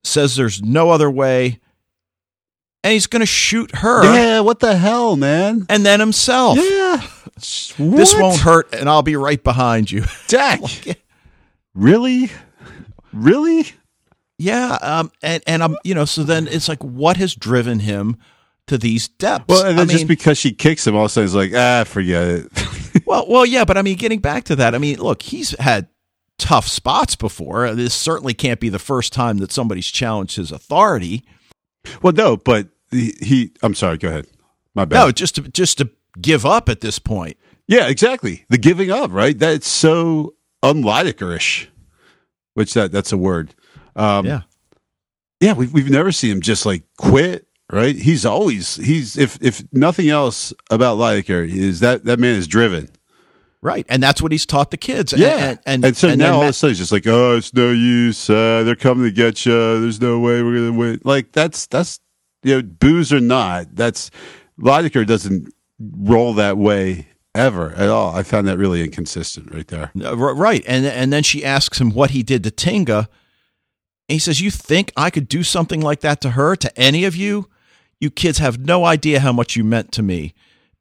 [0.04, 1.60] says there's no other way.
[2.84, 5.66] And he's going to shoot her Yeah, what the hell, man?
[5.70, 6.58] and then himself.
[6.62, 7.02] Yeah,
[7.36, 7.74] This
[8.16, 10.04] won't hurt, and I'll be right behind you.
[10.28, 10.60] Dak.
[11.74, 12.30] really,
[13.14, 13.66] really?
[14.38, 14.78] yeah.
[14.82, 18.18] Um, and, and I'm, you know, so then it's like, what has driven him
[18.68, 19.46] to these depths?
[19.48, 21.36] Well, and then I just mean- because she kicks him, all of a sudden he's
[21.36, 22.52] like, ah, forget it.
[23.06, 25.90] Well, well, yeah, but I mean, getting back to that, I mean, look, he's had
[26.40, 27.76] tough spots before.
[27.76, 31.26] This certainly can't be the first time that somebody's challenged his authority.
[32.02, 33.52] well, no, but he, he.
[33.62, 33.98] I'm sorry.
[33.98, 34.28] Go ahead.
[34.76, 34.98] My bad.
[34.98, 35.90] No, just to just to
[36.22, 37.36] give up at this point.
[37.68, 38.46] Yeah, exactly.
[38.50, 39.38] The giving up, right?
[39.38, 41.68] That's so unlidekerish.
[42.54, 43.54] Which that that's a word.
[43.98, 44.42] Um, Yeah.
[45.42, 47.46] yeah, we've we've never seen him just like quit.
[47.72, 47.96] Right?
[47.96, 52.90] He's always he's if if nothing else about Lydecker is that that man is driven.
[53.62, 55.12] Right, and that's what he's taught the kids.
[55.14, 57.38] And- Yeah, and and, so and now all of a sudden it's just like, oh,
[57.38, 58.30] it's no use.
[58.30, 59.82] Uh, they're coming to get you.
[59.82, 61.02] There's no way we're gonna win.
[61.04, 62.00] Like that's that's
[62.44, 63.74] you know, booze or not.
[63.76, 64.12] That's
[64.60, 68.16] Lydecker doesn't roll that way ever at all.
[68.16, 69.92] I found that really inconsistent right there.
[70.00, 73.10] Uh, right, and and then she asks him what he did to Tinga.
[74.08, 77.06] And he says, "You think I could do something like that to her, to any
[77.06, 77.50] of you?
[78.00, 80.34] You kids have no idea how much you meant to me."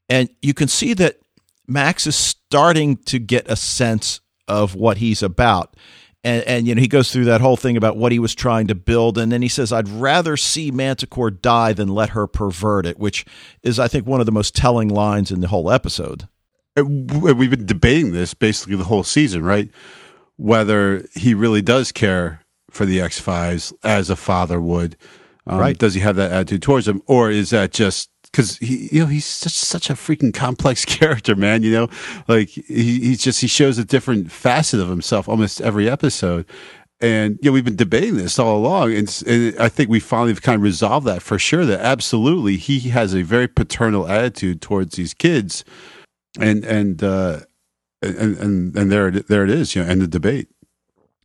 [0.08, 1.18] And you can see that
[1.66, 5.76] Max is starting to get a sense of what he's about.
[6.22, 8.66] And, and you know he goes through that whole thing about what he was trying
[8.68, 12.86] to build, and then he says, "I'd rather see Manticore die than let her pervert
[12.86, 13.26] it," which
[13.62, 16.26] is, I think, one of the most telling lines in the whole episode.
[16.76, 19.70] We've been debating this basically the whole season, right?
[20.36, 24.96] Whether he really does care for the X Fives as a father would,
[25.46, 25.76] um, Right.
[25.76, 29.06] Does he have that attitude towards them, or is that just because he, you know,
[29.06, 31.62] he's such such a freaking complex character, man?
[31.62, 31.88] You know,
[32.28, 36.46] like he, he's just he shows a different facet of himself almost every episode.
[37.00, 40.30] And you know, we've been debating this all along, and, and I think we finally
[40.30, 41.66] have kind of resolved that for sure.
[41.66, 45.64] That absolutely, he has a very paternal attitude towards these kids,
[46.40, 47.40] and and uh,
[48.00, 50.48] and and and there it, there it is, you know, end the debate.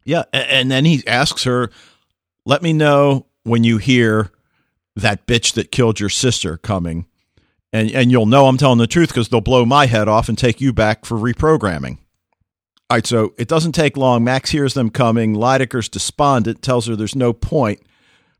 [0.03, 1.69] Yeah, and then he asks her,
[2.45, 4.31] "Let me know when you hear
[4.95, 7.05] that bitch that killed your sister coming,
[7.71, 10.37] and and you'll know I'm telling the truth because they'll blow my head off and
[10.37, 11.97] take you back for reprogramming."
[12.89, 14.23] All right, so it doesn't take long.
[14.23, 15.35] Max hears them coming.
[15.35, 17.81] Lydecker's despondent, tells her there's no point,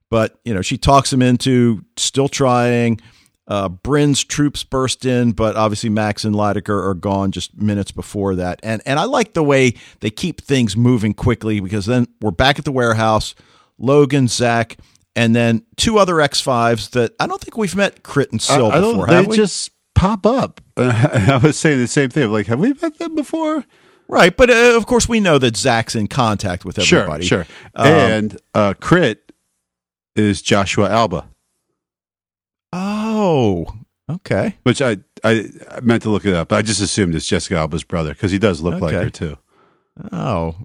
[0.10, 3.00] but you know she talks him into still trying.
[3.48, 8.36] Uh, Brin's troops burst in, but obviously Max and Lydeker are gone just minutes before
[8.36, 8.60] that.
[8.62, 12.60] And and I like the way they keep things moving quickly because then we're back
[12.60, 13.34] at the warehouse.
[13.80, 14.78] Logan, Zach,
[15.16, 18.72] and then two other X fives that I don't think we've met Krit and Syl
[18.72, 19.08] I, I before.
[19.08, 20.62] they just pop up.
[20.78, 22.32] I was saying the same thing.
[22.32, 23.66] Like, have we met them before?
[24.08, 27.26] right, but uh, of course we know that Zach's in contact with everybody.
[27.26, 27.56] Sure, sure.
[27.76, 29.18] Um, and uh, Krit
[30.16, 31.30] is Joshua Alba,
[32.74, 33.68] Oh,
[34.10, 34.56] okay.
[34.64, 36.50] which I, I I meant to look it up.
[36.50, 39.38] But I just assumed it's Jessica Alba's brother because he does look like her too.
[40.12, 40.56] Oh,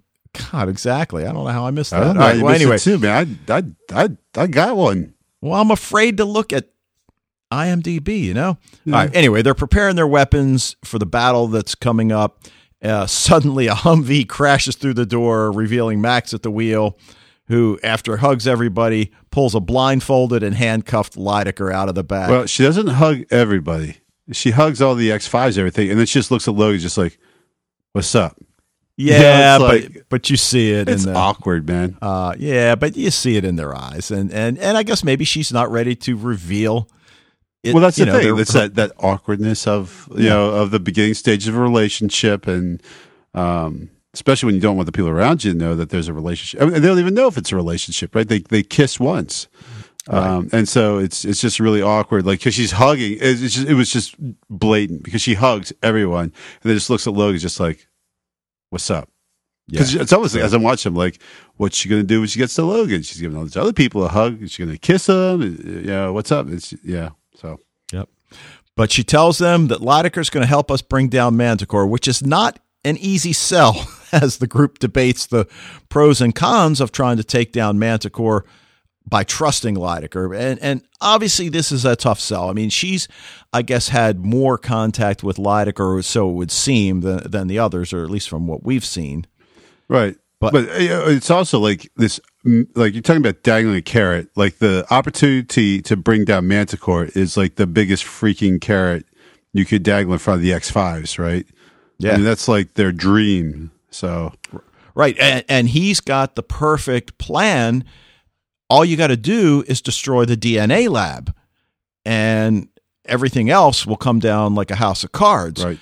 [0.52, 1.24] God, exactly.
[1.24, 2.06] I don't know how I missed I that.
[2.06, 2.20] don't know.
[2.20, 3.38] right, well, anyway, too, man.
[3.48, 3.62] I, I,
[4.04, 5.14] I, I got one.
[5.40, 6.68] Well, I'm afraid to look at
[7.52, 8.58] IMDb, you know?
[8.84, 8.94] Yeah.
[8.96, 9.14] All right.
[9.16, 12.44] Anyway, they're preparing their weapons for the battle that's coming up.
[12.82, 16.98] Uh, suddenly, a Humvee crashes through the door, revealing Max at the wheel,
[17.48, 22.28] who, after hugs everybody, pulls a blindfolded and handcuffed Lydecker out of the back.
[22.28, 23.98] Well, she doesn't hug everybody.
[24.32, 26.96] She hugs all the X fives, everything, and then she just looks at Logan, just
[26.96, 27.18] like,
[27.92, 28.38] "What's up?"
[28.96, 31.18] Yeah, but, like- but you see it It's in the.
[31.18, 31.96] awkward, man.
[32.00, 35.24] Uh, yeah, but you see it in their eyes, and and and I guess maybe
[35.24, 36.88] she's not ready to reveal.
[37.62, 38.38] It, well, that's the know, thing.
[38.38, 40.30] It's that, that awkwardness of you Yeah.
[40.30, 42.82] know of the beginning stage of a relationship, and
[43.32, 46.12] um, especially when you don't want the people around you to know that there's a
[46.12, 46.60] relationship.
[46.60, 48.28] I mean, they don't even know if it's a relationship, right?
[48.28, 49.48] They they kiss once,
[50.08, 52.26] um, and so it's it's just really awkward.
[52.26, 54.14] Like because she's hugging, just, it was just
[54.50, 57.88] blatant because she hugs everyone, and then just looks at Logan, just like,
[58.74, 59.08] "What's up?"
[59.68, 60.02] Because Yeah.
[60.02, 61.18] it's almost like, as I'm watching, I'm like,
[61.56, 63.00] what's she going to do when she gets to Logan?
[63.02, 64.42] She's giving all these other people a hug.
[64.42, 65.40] Is she going to kiss them?
[65.40, 66.50] Uh, you know, what's up?
[66.50, 67.10] It's yeah.
[67.34, 67.58] So
[67.92, 68.08] Yep.
[68.76, 72.22] But she tells them that Lydecker's going to help us bring down Manticore, which is
[72.26, 75.46] not an easy sell as the group debates the
[75.88, 78.44] pros and cons of trying to take down Manticore
[79.06, 80.36] by trusting Lydecker.
[80.36, 82.48] And and obviously this is a tough sell.
[82.48, 83.06] I mean, she's
[83.52, 87.92] I guess had more contact with Lydecker, so it would seem, than, than the others,
[87.92, 89.26] or at least from what we've seen.
[89.88, 92.18] right, But- but, uh, it's also like this,
[92.74, 94.28] like you're talking about dangling a carrot.
[94.36, 99.06] Like the opportunity to bring down Manticore is like the biggest freaking carrot
[99.52, 101.46] you could dangle in front of the X fives, right?
[101.98, 102.12] Yeah.
[102.12, 103.70] I mean, that's like their dream.
[103.90, 104.32] So
[104.96, 105.16] Right.
[105.18, 107.84] And, and he's got the perfect plan.
[108.70, 111.34] All you got to do is destroy the DNA lab,
[112.04, 112.68] and
[113.04, 115.64] everything else will come down like a house of cards.
[115.64, 115.78] Right.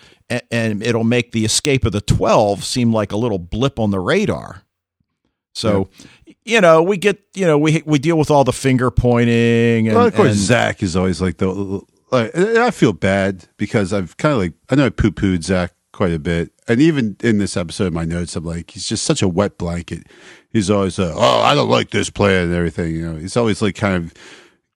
[0.51, 4.01] And, it'll make the escape of the 12 seem like a little blip on the
[4.01, 4.63] radar.
[5.55, 5.91] So,
[6.45, 9.95] you know, we get, you know, we we deal with all the finger pointing and,
[9.97, 11.83] well, of course, and- Zach is always like the.
[12.11, 15.73] Like, I feel bad because I've kind of like I know I poo pooed Zach
[15.93, 19.23] quite a bit, and even in this episode, my notes, I'm like he's just such
[19.23, 20.07] a wet blanket.
[20.51, 22.95] He's always uh, oh I don't like this plan and everything.
[22.95, 24.15] You know, he's always like kind of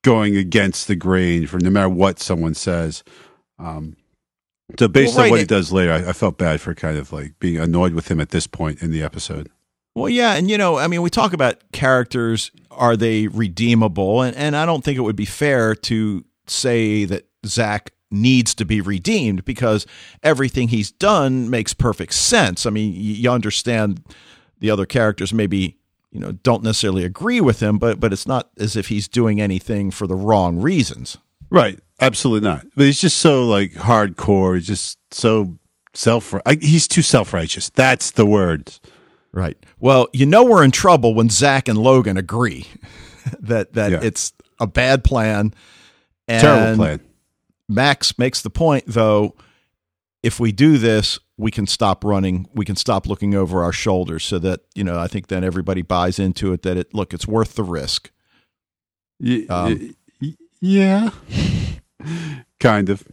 [0.03, 3.03] going against the grain for no matter what someone says.
[3.59, 3.97] Um,
[4.77, 6.97] so based Well, on what right, he does later, I, I felt bad for kind
[6.97, 9.49] of like being annoyed with him at this point in the episode.
[9.95, 14.35] Well, yeah, and you know, I mean, we talk about characters are they redeemable, and
[14.35, 18.79] and I don't think it would be fair to say that Zach needs to be
[18.81, 19.85] redeemed because
[20.23, 22.65] everything he's done makes perfect sense.
[22.65, 24.03] I mean, you understand
[24.59, 25.77] the other characters maybe
[26.11, 29.41] you know don't necessarily agree with him, but but it's not as if he's doing
[29.41, 31.17] anything for the wrong reasons.
[31.49, 31.79] Right.
[31.99, 32.65] Absolutely not.
[32.75, 34.55] But he's just so like hardcore.
[34.55, 35.57] He's just so
[35.93, 36.33] self.
[36.61, 37.69] He's too self righteous.
[37.69, 38.73] That's the word.
[39.33, 39.57] Right.
[39.79, 42.67] Well, you know we're in trouble when Zach and Logan agree
[43.39, 43.99] that that Yeah.
[44.01, 45.53] it's a bad plan.
[46.27, 46.99] And Terrible plan.
[47.69, 49.35] Max makes the point, though,
[50.23, 52.47] if we do this, we can stop running.
[52.53, 55.81] We can stop looking over our shoulders so that, you know, I think then everybody
[55.81, 58.11] buys into it that it, look, it's worth the risk.
[59.49, 59.95] Um,
[60.61, 61.11] yeah.
[62.59, 63.07] kind of.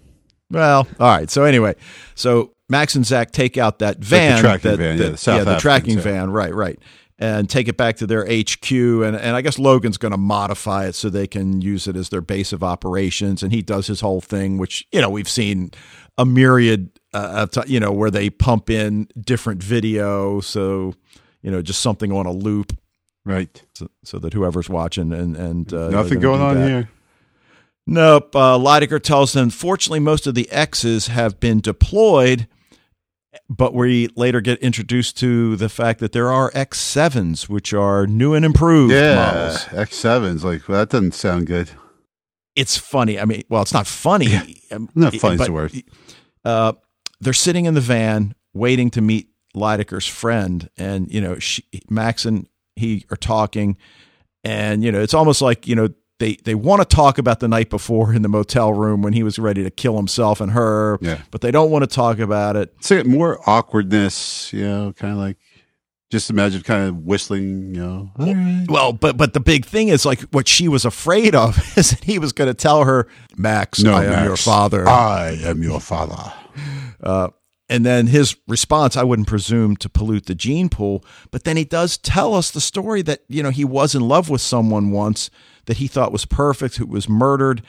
[0.51, 1.31] Well, all right.
[1.31, 1.75] So anyway,
[2.15, 5.45] so Max and Zach take out that van, the tracking that, van, yeah, the South
[5.45, 6.03] the tracking yeah.
[6.03, 6.79] van, right, right,
[7.19, 8.71] and take it back to their HQ.
[8.73, 12.09] And and I guess Logan's going to modify it so they can use it as
[12.09, 13.43] their base of operations.
[13.43, 15.71] And he does his whole thing, which you know we've seen
[16.19, 20.95] a myriad uh, of ti- you know where they pump in different video, so
[21.43, 22.77] you know just something on a loop,
[23.25, 23.63] Right.
[23.75, 26.69] so, so that whoever's watching and and uh, Nothing going on that.
[26.69, 26.89] here.
[27.87, 28.35] Nope.
[28.35, 32.49] Uh, tells them, fortunately, most of the X's have been deployed,
[33.49, 38.35] but we later get introduced to the fact that there are X7s, which are new
[38.35, 39.67] and improved Yeah, models.
[39.73, 40.45] X sevens.
[40.45, 41.71] Like well, that doesn't sound good.
[42.57, 43.19] It's funny.
[43.19, 44.61] I mean, well, it's not funny.
[44.71, 45.73] Um, Not funny is but, the word.
[46.45, 46.73] Uh,
[47.21, 52.25] they're sitting in the van waiting to meet Lydecker's friend, and you know, she, Max
[52.25, 53.77] and he are talking,
[54.45, 57.49] and you know, it's almost like you know they they want to talk about the
[57.49, 60.99] night before in the motel room when he was ready to kill himself and her,
[61.01, 61.19] Yeah.
[61.31, 62.73] but they don't want to talk about it.
[62.81, 65.37] So more awkwardness, you know, kind of like
[66.11, 68.11] just imagine kind of whistling, you know.
[68.17, 68.67] Right.
[68.69, 72.05] Well, but but the big thing is like what she was afraid of is that
[72.05, 74.87] he was going to tell her, Max, No, I am your father.
[74.89, 76.33] I am your father.
[77.03, 77.31] Uh,
[77.69, 81.65] and then his response, I wouldn't presume to pollute the gene pool, but then he
[81.65, 85.31] does tell us the story that, you know, he was in love with someone once
[85.67, 87.63] that he thought was perfect, who was murdered.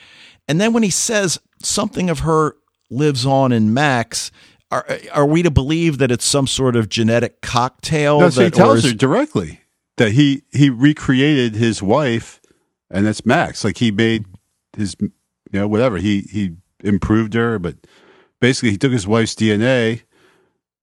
[0.48, 2.56] And then when he says something of her
[2.90, 4.30] lives on in Max,
[4.70, 8.20] are, are we to believe that it's some sort of genetic cocktail?
[8.20, 9.60] No, so he that, or tells is- her directly
[9.96, 12.40] that he he recreated his wife,
[12.90, 13.64] and that's Max.
[13.64, 14.26] Like he made
[14.76, 15.10] his, you
[15.52, 17.76] know, whatever he he improved her, but
[18.46, 20.02] basically he took his wife's DNA,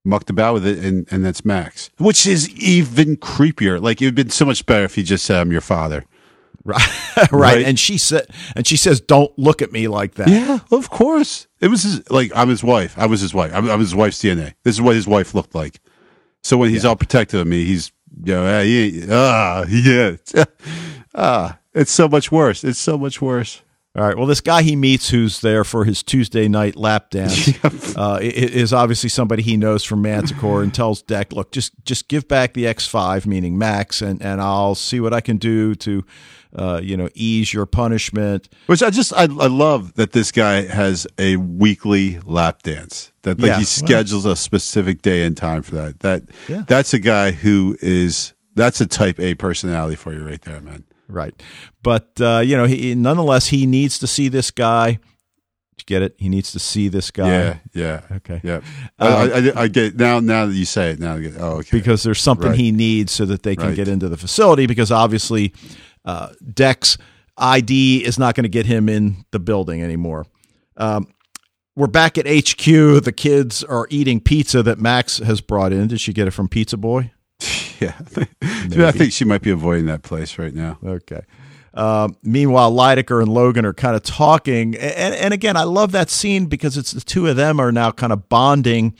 [0.04, 3.80] mucked about with it, and and that's Max, which is even creepier.
[3.80, 6.04] Like it would have been so much better if he just said, "I'm your father."
[6.64, 7.32] right, right.
[7.32, 7.66] Right.
[7.66, 10.28] And she said, and she says, don't look at me like that.
[10.28, 11.46] Yeah, of course.
[11.60, 12.98] It was his, like I'm his wife.
[12.98, 13.52] I was his wife.
[13.54, 14.54] I'm, I'm his wife's DNA.
[14.62, 15.78] This is what his wife looked like.
[16.42, 17.92] So when he's all protective of me, he's
[18.24, 20.16] you know, ah, he, ah, yeah,
[21.14, 22.64] ah, it's so much worse.
[22.64, 23.62] It's so much worse.
[23.96, 24.16] All right.
[24.16, 27.48] Well, this guy he meets who's there for his Tuesday night lap dance
[27.96, 32.26] uh, is obviously somebody he knows from Manticore and tells Deck, look, just just give
[32.26, 36.04] back the X5, meaning Max, and, and I'll see what I can do to,
[36.56, 38.48] uh, you know, ease your punishment.
[38.66, 43.12] Which I just I, I love that this guy has a weekly lap dance.
[43.22, 46.00] That like Yeah, he schedules a specific day and time for that.
[46.00, 46.64] That Yeah.
[46.66, 50.82] that's a guy who is that's a type A personality for you right there, man.
[51.08, 51.34] Right.
[51.82, 54.92] But, uh, you know, he, nonetheless, he needs to see this guy.
[54.92, 55.00] Did
[55.78, 56.14] you get it?
[56.18, 57.28] He needs to see this guy.
[57.28, 58.40] Yeah, yeah, Okay.
[58.44, 58.56] yeah.
[58.56, 59.22] Um, I,
[59.56, 60.20] I, I get now.
[60.20, 61.34] Now that you say it, now I get.
[61.38, 61.78] Oh, okay.
[61.78, 62.58] because there's something Right.
[62.58, 63.76] he needs so that they can Right.
[63.76, 65.52] get into the facility because obviously
[66.04, 66.96] uh, Dex
[67.36, 70.24] ID is not going to get him in the building anymore.
[70.76, 71.08] Um,
[71.76, 72.64] we're back at HQ.
[73.02, 75.88] The kids are eating pizza that Max has brought in.
[75.88, 77.10] Did she get it from Pizza Boy?
[77.80, 80.78] Yeah, I think she might be avoiding that place right now.
[80.84, 81.20] Okay.
[81.74, 86.08] Um, meanwhile, Lydecker and Logan are kind of talking, and, and again, I love that
[86.08, 88.94] scene because it's the two of them are now kind of bonding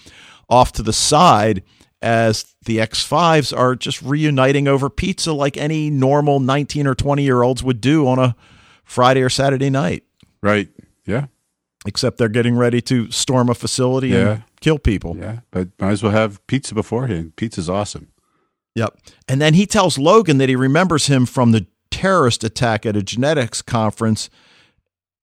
[0.49, 1.63] off to the side
[2.03, 7.23] as the X Fives are just reuniting over pizza like any normal nineteen or twenty
[7.23, 8.35] year olds would do on a
[8.85, 10.05] Friday or Saturday night.
[10.43, 10.69] Right?
[11.07, 11.27] Yeah,
[11.87, 14.29] Except they're getting ready to storm a facility Yeah.
[14.31, 15.17] and kill people.
[15.17, 15.41] yeah.
[15.51, 17.37] But might as well have pizza beforehand.
[17.37, 18.09] Pizza's awesome.
[18.75, 18.99] Yep.
[19.29, 23.03] And then he tells Logan that he remembers him from the terrorist attack at a
[23.03, 24.31] genetics conference.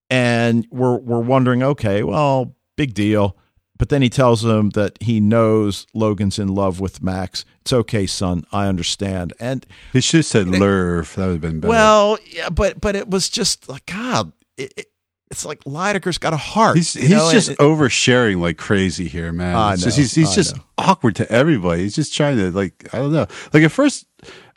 [0.09, 3.37] And we're we're wondering, okay, well, big deal.
[3.77, 7.45] But then he tells him that he knows Logan's in love with Max.
[7.61, 8.45] It's okay, son.
[8.51, 9.33] I understand.
[9.39, 11.15] And He should have said Lerv.
[11.15, 11.69] That would have been better.
[11.69, 14.33] well, yeah, but but it was just like God.
[14.57, 14.90] It, it,
[15.31, 16.75] it's like Lydecker's got a heart.
[16.77, 19.55] he's you he's know, just and- oversharing like crazy here, man.
[19.55, 20.63] I It's just- he's he's I just know.
[20.77, 21.83] awkward to everybody.
[21.83, 23.27] He's just trying to like I don't know.
[23.53, 24.05] Like at first,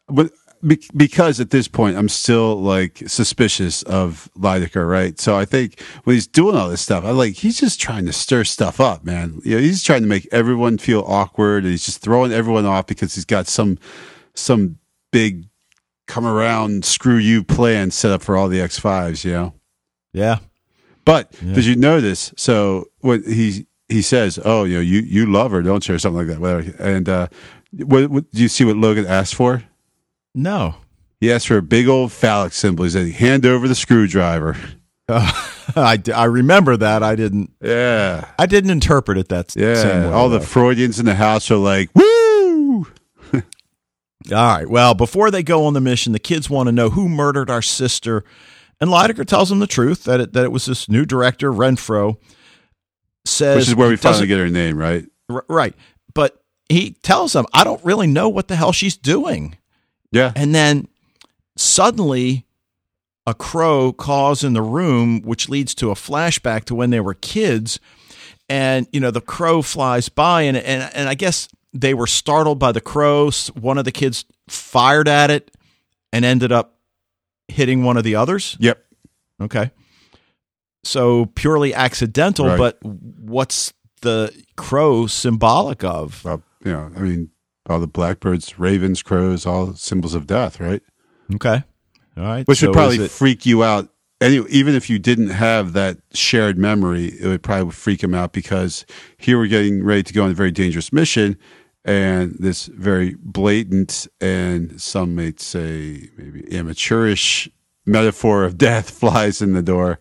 [0.09, 0.31] but
[0.97, 5.21] because at this point I'm still like suspicious of Lydecker, right?
[5.21, 8.13] So I think when he's doing all this stuff, I like he's just trying to
[8.15, 9.41] stir stuff up, man.
[9.45, 12.87] You know, he's trying to make everyone feel awkward, and he's just throwing everyone off
[12.87, 13.79] because he's got some
[14.35, 14.79] some
[15.13, 15.45] big
[16.07, 19.55] come around screw you plan set up for all the X fives, you know.
[20.15, 20.39] yeah.
[21.05, 22.33] But did you notice?
[22.37, 25.99] So what he he says, "Oh, you know, you you love her, don't you?" or
[25.99, 26.41] something like that.
[26.41, 26.83] Whatever.
[26.83, 27.29] And uh,
[27.73, 29.65] what, what do you see what Logan asked for?
[30.35, 30.77] No.
[31.21, 32.85] He asked for a big old phallic symbol.
[32.85, 34.57] He said, "Hand over the screwdriver."
[35.09, 37.03] I, I remember that.
[37.03, 37.53] I didn't.
[37.61, 40.07] Yeah, I didn't interpret it that yeah.
[40.07, 40.13] way.
[40.13, 40.41] All the.
[40.41, 42.87] Freudians in the house are like, "Woo!"
[43.33, 43.43] All
[44.31, 44.69] right.
[44.69, 47.63] Well, before they go on the mission, the kids want to know who murdered our
[47.63, 48.25] sister,
[48.81, 52.17] and Lydecker tells him the truth that it that it was this new director Renfro.
[53.27, 55.07] Says Which is where we finally get her name, right?
[55.31, 55.75] R- right,
[56.13, 59.57] but he tells him, "I don't really know what the hell she's doing,"
[60.13, 60.89] Yeah, and then
[61.57, 62.45] suddenly.
[63.27, 67.15] A crow caws in the room, which leads to a flashback to when they were
[67.15, 67.81] kids.
[68.51, 72.59] And, you know, the crow flies by, and, and, and I guess they were startled
[72.59, 73.31] by the crow.
[73.59, 75.51] One of the kids fired at it
[76.13, 76.74] and ended up
[77.49, 78.57] hitting one of the others.
[78.61, 78.85] yep.
[79.41, 79.71] Okay.
[80.85, 82.59] So purely accidental, Right.
[82.59, 83.73] but what's
[84.03, 86.23] the crow symbolic of?
[86.25, 87.31] Well, you know, I mean,
[87.69, 90.83] all the blackbirds, ravens, crows, all symbols of death, right?
[91.35, 91.63] Okay.
[92.17, 92.47] All right.
[92.47, 93.89] Which So would probably it- freak you out.
[94.21, 98.33] Any, even if you didn't have that shared memory, it would probably freak him out
[98.33, 98.87] because
[99.17, 101.37] here we're getting ready to go on a very dangerous mission,
[101.85, 107.49] and this very blatant and some might say maybe amateurish
[107.87, 109.99] metaphor of death flies in the door,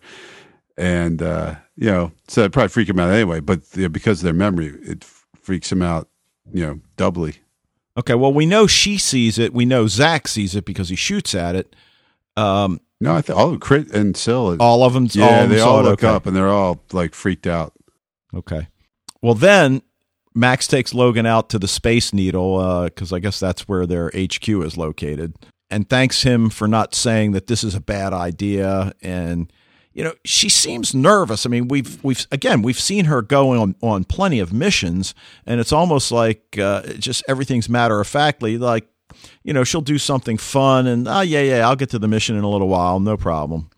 [0.76, 3.40] and uh, you know, so it'd probably freak him out anyway.
[3.40, 5.04] But you know, because of their memory, it
[5.40, 6.08] freaks him out,
[6.52, 7.36] you know, doubly.
[7.96, 8.14] Okay.
[8.14, 9.52] Well, we know she sees it.
[9.54, 11.76] We know Zach sees it because he shoots at it.
[12.36, 14.56] Um, No, I think all of Krit and Syl.
[14.60, 15.06] all of them.
[15.12, 16.08] yeah, all of them they all look Okay.
[16.12, 17.72] up and they're all like freaked out.
[18.34, 18.66] Okay.
[19.22, 19.82] Well, then
[20.34, 24.48] Max takes Logan out to the Space Needle because I guess that's where their HQ
[24.48, 25.34] is located,
[25.70, 28.92] and thanks him for not saying that this is a bad idea.
[29.00, 29.52] And
[29.92, 31.46] you know, she seems nervous.
[31.46, 35.14] I mean, we've we've again we've seen her go on on plenty of missions,
[35.46, 38.88] and it's almost like uh, just everything's matter of factly like.
[39.44, 42.36] You know, she'll do something fun and, oh, yeah, yeah, I'll get to the mission
[42.36, 43.70] in a little while, no problem.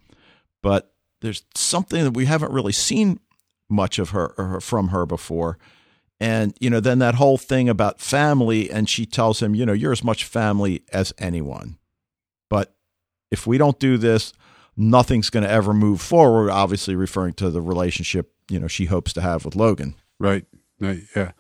[0.63, 3.21] But there's something that we haven't really seen
[3.69, 5.59] much of her or from her before.
[6.19, 9.73] And, you know, then that whole thing about family, and she tells him, you know,
[9.75, 11.77] you're as much family as anyone.
[12.49, 12.75] But
[13.31, 14.33] if we don't do this,
[14.77, 19.13] nothing's going to ever move forward, obviously referring to the relationship, you know, she hopes
[19.15, 19.95] to have with Logan.
[20.19, 20.47] Right.
[20.81, 21.03] Right.
[21.15, 21.33] Yeah.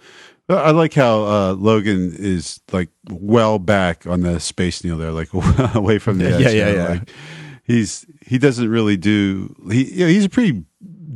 [0.48, 5.30] I like how uh, Logan is like well back on the space needle there, like
[5.74, 6.54] away from the Yeah, edge.
[6.54, 6.88] yeah, know, yeah.
[6.88, 7.10] Like,
[7.64, 10.64] he's he doesn't really do he you know, he's a pretty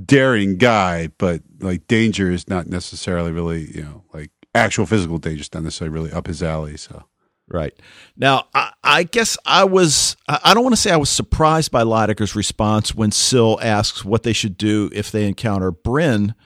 [0.07, 5.43] daring guy, but like danger is not necessarily really you know like actual physical danger
[5.43, 6.77] is not necessarily really up his alley.
[6.77, 7.05] So
[7.53, 7.75] Right.
[8.17, 11.83] Now, I, I guess I was, I don't want to say I was surprised by
[11.83, 16.37] Lydecker's response when Syl asks what they should do if they encounter Brin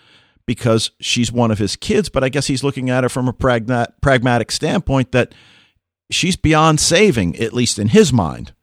[0.47, 3.35] because she's one of his kids, but I guess he's looking at it from a
[3.35, 5.35] pragma- pragmatic standpoint that
[6.11, 8.55] she's beyond saving, at least in his mind.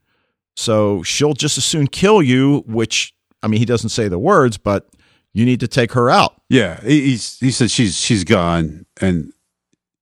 [0.56, 4.56] So she'll just as soon kill you, which, I mean, he doesn't say the words,
[4.58, 4.88] but
[5.34, 6.34] you need to take her out.
[6.48, 9.32] yeah, he, he's he said she's she's gone and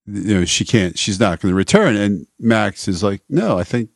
[0.07, 3.63] you know she can't she's not going to return and Max is like no I
[3.65, 3.91] think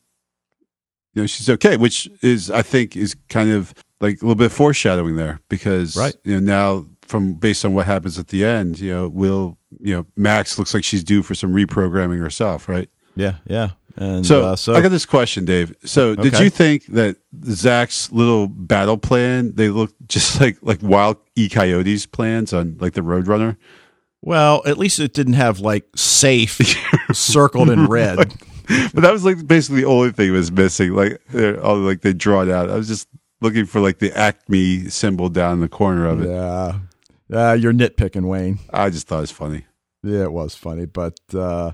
[1.13, 4.45] you know she's okay which is I think is kind of like a little bit
[4.45, 6.15] of foreshadowing there because Right.
[6.23, 9.93] you know now from based on what happens at the end you know will you
[9.93, 13.71] know Max looks like she's due for some reprogramming herself right Yeah, yeah.
[13.97, 15.73] And so, uh, so I got this question, Dave.
[15.85, 21.21] So, did you think that Zach's little battle plan they looked just like like Wile
[21.35, 23.57] E Coyote's plans on like the Roadrunner?
[24.21, 26.59] Well, at least it didn't have like safe
[27.13, 28.17] circled in red.
[28.17, 30.93] but that was like basically the only thing was missing.
[30.93, 32.69] Like they're all like they draw it out.
[32.69, 33.07] I was just
[33.41, 36.29] looking for like the Acme symbol down in the corner of it.
[36.29, 36.79] Yeah.
[37.31, 38.59] Uh, you're nitpicking, Wayne.
[38.71, 39.65] I just thought it was funny.
[40.03, 40.85] Yeah, it was funny.
[40.85, 41.71] But, uh,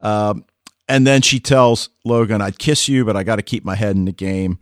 [0.00, 0.44] um,
[0.88, 3.96] and then she tells Logan, I'd kiss you, but I got to keep my head
[3.96, 4.58] in the game.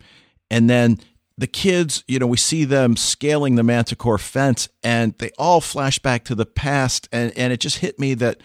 [0.49, 0.99] And then
[1.37, 5.99] the kids, you know, we see them scaling the Manticore fence and they all flash
[5.99, 7.09] back to the past.
[7.11, 8.39] And, and it just hit me that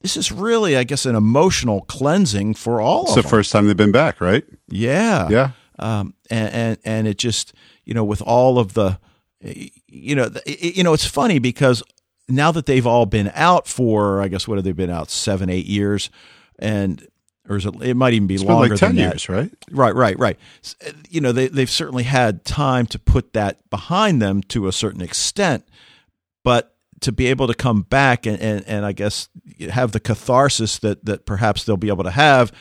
[0.00, 3.10] this is really, I guess, an emotional cleansing for all of us.
[3.10, 3.30] It's the them.
[3.30, 4.44] first time they've been back, right?
[4.68, 5.28] Yeah.
[5.28, 5.50] Yeah.
[5.78, 7.54] um, and, and and it just
[7.84, 8.98] you know with all of the
[9.40, 11.82] you know th- it- you know it's funny because
[12.28, 15.48] now that they've all been out for I guess what have they been out seven
[15.50, 16.10] eight years
[16.58, 17.06] and
[17.52, 19.14] or is it it might even be It's longer like ten than that.
[19.14, 19.50] years, right?
[19.70, 20.38] Right, right, right.
[21.08, 25.02] You know, they, they've certainly had time to put that behind them to a certain
[25.02, 25.66] extent,
[26.42, 29.28] but to be able to come back and, and, and I guess
[29.70, 32.52] have the catharsis that, that perhaps they'll be able to have,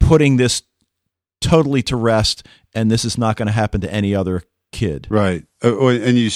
[0.00, 0.62] putting this
[1.40, 5.06] totally to rest, and this is not going to happen to any other kid.
[5.08, 5.44] Right.
[5.62, 6.30] Uh, oh, and you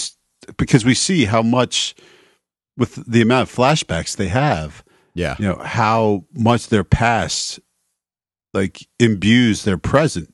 [0.57, 1.94] because we see how much
[2.76, 4.82] with the amount of flashbacks they have.
[5.12, 5.34] Yeah.
[5.40, 7.59] you know how much their past
[8.55, 10.32] like imbues their present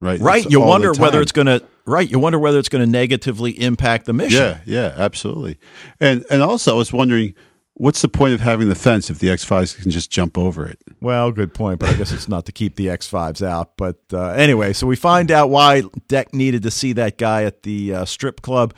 [0.00, 0.44] right Right.
[0.50, 2.08] You wonder whether it's going to, right.
[2.10, 4.40] You wonder whether it's going to negatively impact the mission.
[4.40, 5.58] yeah yeah absolutely
[6.00, 7.34] and and also i was wondering
[7.74, 10.78] what's the point of having the fence if the x5s can just jump over it
[11.00, 13.76] Well, good point, but I guess it's not to keep the X5s out.
[13.76, 17.62] But uh, anyway, so we find out why Deck needed to see that guy at
[17.64, 18.74] the uh, strip club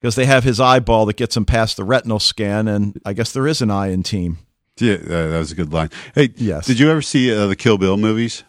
[0.00, 3.32] because they have his eyeball that gets him past the retinal scan, and I guess
[3.32, 4.38] there is an eye in team.
[4.80, 6.66] Yeah uh, that was a good line hey Yes.
[6.66, 8.44] did you ever see uh, the kill bill movies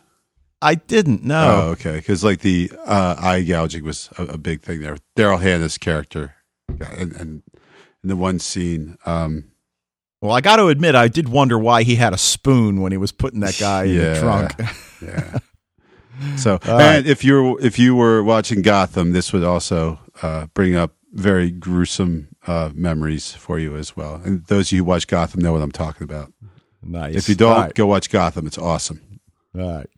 [0.62, 1.42] I didn't no.
[1.44, 1.68] oh know.
[1.72, 5.78] okay because like the uh, eye gouging was a, a big thing there daryl hannah's
[5.78, 6.36] character
[6.68, 7.44] and, and
[8.04, 9.46] in the one scene um
[10.24, 12.98] well, I got to admit, I did wonder why he had a spoon when he
[13.00, 14.54] was putting that guy in the trunk.
[15.02, 15.40] Yeah.
[16.36, 20.94] So, and if you're if you were watching Gotham, this would also uh, bring up
[21.14, 24.16] very gruesome uh, memories for you as well.
[24.24, 26.32] And those of you who watch Gotham know what I'm talking about.
[26.84, 27.16] Nice.
[27.16, 27.74] If you don't, right.
[27.74, 28.48] go watch Gotham.
[28.48, 29.20] It's awesome.
[29.58, 29.90] All right.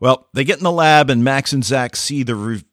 [0.00, 2.64] Well, they get in the lab, and Max and Zach see the re-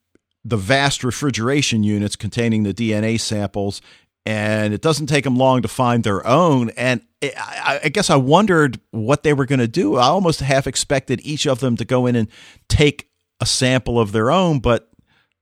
[0.46, 3.82] the vast refrigeration units containing the DNA samples,
[4.26, 6.70] and it doesn't take them long to find their own.
[6.72, 9.98] And I, I guess I wondered what they were going to do.
[9.98, 12.30] I almost half expected each of them to go in and
[12.68, 13.10] take
[13.42, 14.89] a sample of their own, but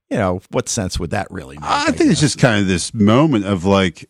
[0.10, 1.66] you know, what sense would that really make?
[1.70, 4.10] I think it's just kind of this moment of like,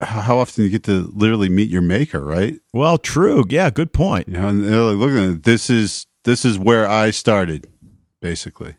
[0.00, 2.54] how often you get to literally meet your maker, right?
[2.72, 3.44] well, true.
[3.48, 4.28] Yeah, good point.
[4.28, 7.66] You know, and they're like, looking at it, this is this is where I started,
[8.20, 8.74] basically.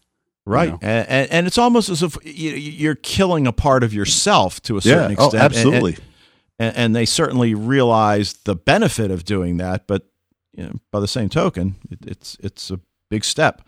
[0.45, 0.79] Right, know?
[0.81, 4.77] and, and and it's almost as if you- you're killing a part of yourself to
[4.77, 5.17] a certain Yeah.
[5.19, 5.33] Oh, extent.
[5.43, 5.97] And- absolutely.
[6.59, 9.87] and, and they certainly realize the benefit of doing that.
[9.87, 10.03] But
[10.53, 13.61] you know, by the same token, it, it's it's a big step.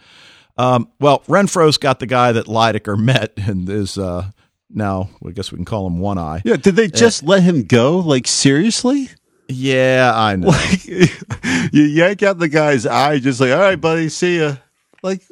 [0.60, 4.30] Um, well, Renfro's got the guy that Lydecker met and is uh,
[4.70, 6.42] now, I guess we can call him One Eye.
[6.44, 6.58] yeah.
[6.58, 8.00] Did they just let him go?
[8.00, 9.10] Like seriously?
[9.48, 10.50] Yeah, I know.
[10.50, 10.86] Like
[11.72, 14.58] you yank out the guy's eye, just like, all right, buddy, see ya.
[15.02, 15.24] Like,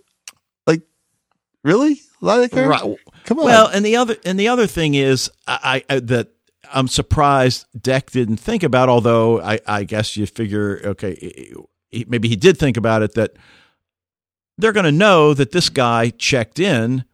[0.65, 0.81] like,
[1.61, 2.67] really, Lydecker?
[2.67, 2.97] Right.
[3.25, 3.45] Come on.
[3.45, 6.29] Well, and the other and the other thing is, I, I that
[6.73, 8.87] I'm surprised Deck didn't think about.
[8.87, 11.53] Although I, I guess you figure, okay,
[11.89, 13.13] he, maybe he did think about it.
[13.15, 13.33] That
[14.57, 17.05] they're going to know that this guy checked in,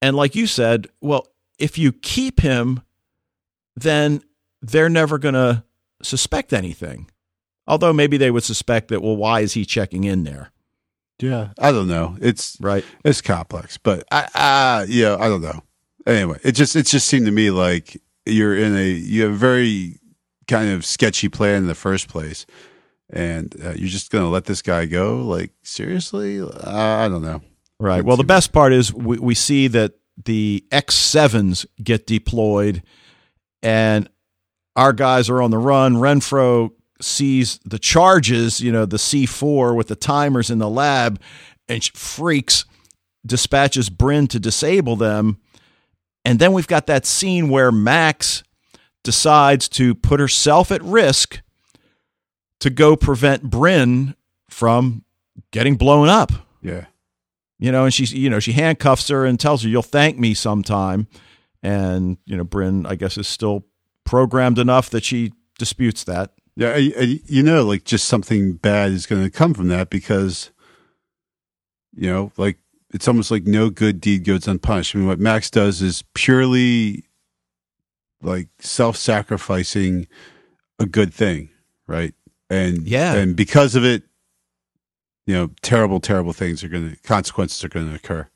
[0.00, 1.28] and like you said, well,
[1.58, 2.80] if you keep him,
[3.76, 4.22] then
[4.60, 5.64] they're never going to
[6.02, 7.08] suspect anything.
[7.66, 10.50] Although maybe they would suspect that, well, why is he checking in there?
[11.20, 12.16] yeah, I don't know.
[12.20, 12.84] It's Right.
[13.04, 15.62] it's complex, but I, uh, yeah, I don't know.
[16.04, 19.36] Anyway, it just it just seemed to me like you're in a you have a
[19.36, 20.00] very
[20.48, 22.44] kind of sketchy plan in the first place,
[23.12, 25.18] and uh, you're just gonna let this guy go?
[25.18, 26.40] Like seriously?
[26.40, 27.42] Uh, I don't know.
[27.78, 28.04] Right.
[28.04, 29.94] Well, the best part is we, we see that
[30.24, 32.82] the X7s get deployed
[33.62, 34.08] and
[34.76, 35.94] our guys are on the run.
[35.94, 41.20] Renfro sees the charges, you know, the C4 with the timers in the lab
[41.68, 42.64] and freaks,
[43.26, 45.38] dispatches Brin to disable them.
[46.24, 48.44] And then we've got that scene where Max
[49.02, 51.40] decides to put herself at risk
[52.62, 54.14] to go prevent Brin
[54.48, 55.04] from
[55.50, 56.32] getting blown up
[56.62, 56.86] Yeah.
[57.58, 60.34] you know, and she's, you know, she handcuffs her and tells her, "You'll thank me
[60.34, 61.06] sometime."
[61.62, 63.64] And you know, Brin, I guess, is still
[64.04, 66.32] programmed enough that she disputes that.
[66.56, 70.50] Yeah, you know, like just something bad is going to come from that because,
[71.94, 72.58] you know, like
[72.92, 74.94] it's almost like no good deed goes unpunished.
[74.94, 77.04] I mean, what Max does is purely
[78.20, 80.06] like self-sacrificing
[80.78, 81.48] a good thing,
[81.86, 82.14] right?
[82.52, 83.14] And Yeah.
[83.14, 84.02] and because of it,
[85.26, 88.28] you know, terrible, terrible things are going to consequences are going to occur.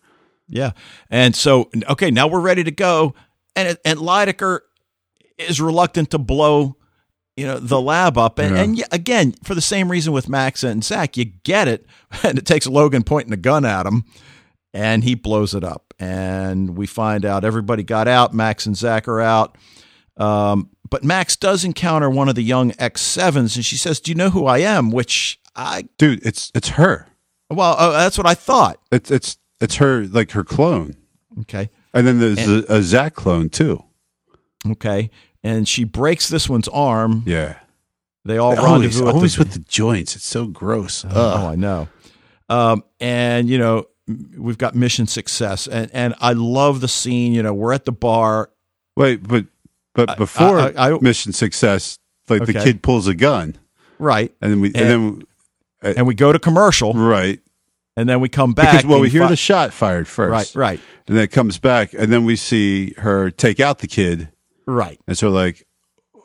[0.49, 0.71] Yeah,
[1.11, 3.15] and so okay, now we're ready to go,
[3.57, 4.61] and and Lydecker
[5.39, 6.77] is reluctant to blow,
[7.37, 8.63] you know, the lab up, and Yeah.
[8.63, 11.85] and again for the same reason with Max and Zach, you get it,
[12.23, 14.05] and it takes Logan pointing a gun at him,
[14.73, 18.33] and he blows it up, and we find out everybody got out.
[18.33, 19.59] Max and Zach are out.
[20.17, 24.15] Um, but Max does encounter one of the young X7s, and she says, Do you
[24.15, 24.91] know who I am?
[24.91, 27.09] Which I, Dude, it's it's her.
[27.51, 28.79] well, uh, that's what I thought.
[28.93, 30.97] It's it's it's her like her clone.
[31.41, 31.71] Okay.
[31.93, 33.83] And then there's a, a Zach clone too.
[34.67, 35.11] Okay.
[35.43, 37.23] And she breaks this one's arm.
[37.27, 37.59] Yeah.
[38.25, 40.17] They all always, rendezvous always the, with the joints.
[40.17, 41.05] It's so gross.
[41.05, 41.53] Oh, Ugh.
[41.53, 41.89] I know.
[42.49, 43.87] Um, and you know,
[44.37, 47.33] we've got mission success, and and I love the scene.
[47.33, 48.51] You know, we're at the bar.
[48.97, 49.47] Wait, but
[49.97, 53.57] but before I- I- mission success, like the kid pulls a gun,
[53.99, 54.33] Right.
[54.41, 54.91] and then we and, And-
[55.83, 57.41] then And we go to commercial, right
[57.97, 58.73] and then we come back.
[58.73, 61.59] because well we hear fi- the shot fired first, right, right, and then it comes
[61.59, 64.29] back, and then we see her take out the kid,
[64.67, 64.99] right.
[65.07, 65.67] and so like,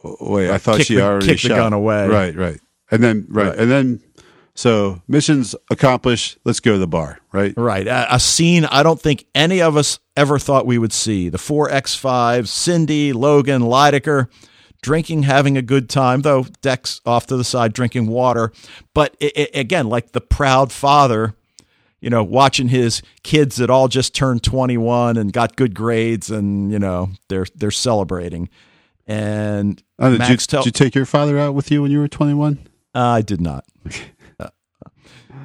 [0.03, 1.55] oh, wait, I thought she the- already kick the shot.
[1.57, 2.07] gun away.
[2.07, 2.59] right, right,
[2.89, 3.57] and then right, Right.
[3.59, 3.99] and then
[4.62, 6.38] so missions accomplished.
[6.45, 7.51] Let's go to the bar, right?
[7.57, 7.88] Right.
[7.88, 11.30] A, a scene I don't think any of us ever thought we would see.
[11.30, 14.28] The four X5s, Cindy, Logan, Lydecker,
[14.84, 18.51] drinking, having a good time, though Dex off to the side drinking water.
[18.93, 21.36] But i i again, like the proud father,
[21.99, 26.72] you know, watching his kids that all just turned 21 and got good grades and,
[26.72, 28.47] you know, they're they're celebrating.
[29.07, 31.99] And Oh, did, you, tell did you take your father out with you when you
[31.99, 32.68] were twenty one?
[32.93, 33.66] Uh, I did not.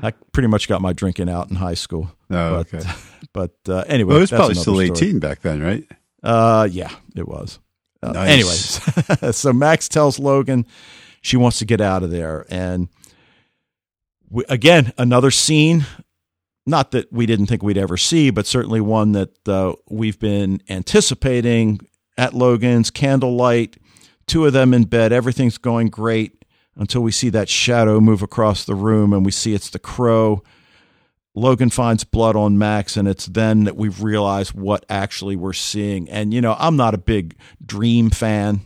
[0.03, 2.11] I pretty much got my drinking out in high school.
[2.31, 2.91] Oh, but, okay.
[3.33, 4.87] But uh, anyway, Well, it was probably still story.
[4.87, 5.85] eighteen back then, right?
[6.23, 7.59] Uh, yeah, it was.
[8.03, 8.31] Uh, Nice.
[8.31, 10.65] Anyways, so Max tells Logan
[11.21, 12.89] she wants to get out of there, and
[14.31, 15.85] we, again, another scene.
[16.69, 20.61] Not that we didn't think we'd ever see, but certainly one that uh, we've been
[20.69, 21.79] anticipating
[22.19, 23.77] at Logan's, candlelight,
[24.27, 25.13] two of them in bed.
[25.13, 26.45] Everything's going great
[26.77, 30.43] until we see that shadow move across the room and we see it's the crow.
[31.35, 36.09] Logan finds blood on Max, and it's then that we realize what actually we're seeing.
[36.09, 38.62] And, you know, I'm not a big Dream fan,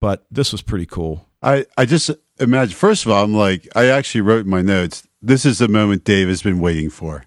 [0.00, 1.28] but this was pretty cool.
[1.42, 2.10] I, I just
[2.40, 5.68] imagine, first of all, I'm like, I actually wrote in my notes, this is the
[5.68, 7.24] moment Dave has been waiting for.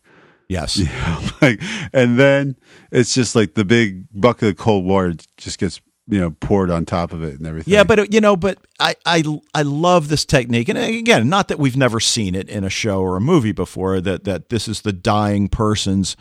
[0.49, 0.79] Yes.
[0.87, 1.61] Yeah, like,
[1.93, 2.55] and then
[2.91, 6.85] it's just like the big bucket of cold water just gets you know poured on
[6.85, 7.73] top of it and everything.
[7.73, 11.59] Yeah, but you know, but I I I love this technique, and again, not that
[11.59, 13.99] we've never seen it in a show or a movie before.
[14.01, 16.15] That that this is the dying person's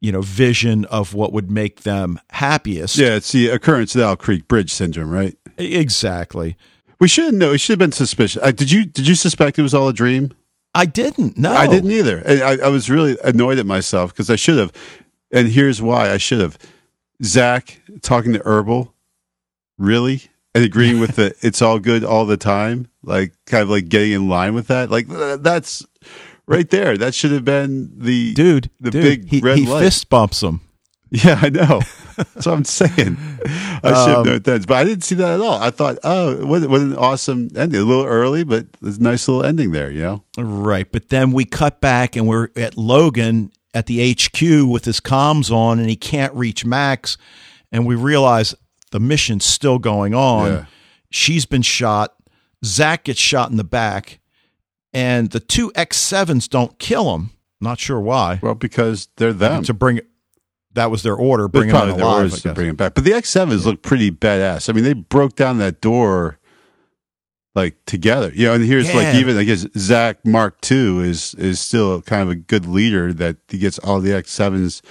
[0.00, 2.96] you know vision of what would make them happiest.
[2.96, 5.36] Yeah, it's the occurrence of Owl Creek Bridge syndrome, right?
[5.56, 6.56] Exactly.
[7.00, 7.50] We should know.
[7.50, 8.42] We should have been suspicious.
[8.42, 10.32] Uh, did you did you suspect it was all a dream?
[10.74, 11.36] I didn't.
[11.36, 12.18] No, I didn't either.
[12.18, 14.72] And I, I was really annoyed at myself because I should have.
[15.30, 16.58] And here's why I should have.
[17.22, 18.92] Zach talking to Herbal,
[19.82, 20.22] really,
[20.54, 24.12] and agreeing with the "it's all good all the time," like kind of like getting
[24.12, 24.90] in line with that.
[24.90, 25.84] Like that's
[26.46, 26.96] right there.
[26.96, 28.70] That should have been the dude.
[28.80, 29.80] The dude, big he, red he light.
[29.80, 30.60] fist bumps him.
[31.14, 31.82] Yeah, I know.
[32.16, 33.18] That's what I'm saying.
[33.18, 35.58] I should have Um, known that, but I didn't see that at all.
[35.60, 37.82] I thought, oh, what, what an awesome ending.
[37.82, 39.90] A little early, but there's a nice little ending there.
[39.90, 40.24] You know.
[40.38, 45.00] Right, but then we cut back and we're at Logan at the HQ with his
[45.00, 47.18] comms on, and he can't reach Max,
[47.70, 48.54] and we realize
[48.92, 50.50] the mission's still going on.
[50.50, 50.64] Yeah.
[51.10, 52.14] She's been shot.
[52.64, 54.20] Zach gets shot in the back,
[54.92, 57.30] and the two X sevens don't kill him.
[57.60, 58.38] Not sure why.
[58.42, 59.64] Well, because they're them.
[59.64, 60.00] To bring
[60.74, 62.16] that was their order, bring him their alive.
[62.16, 62.94] orders to bring him back.
[62.94, 64.70] But the X7s look pretty badass.
[64.70, 66.38] I mean, they broke down that door
[67.54, 68.32] like together.
[68.34, 72.22] You know, and here's like even I guess Zach Mark II is is still kind
[72.22, 74.82] of a good leader that he gets all the X7s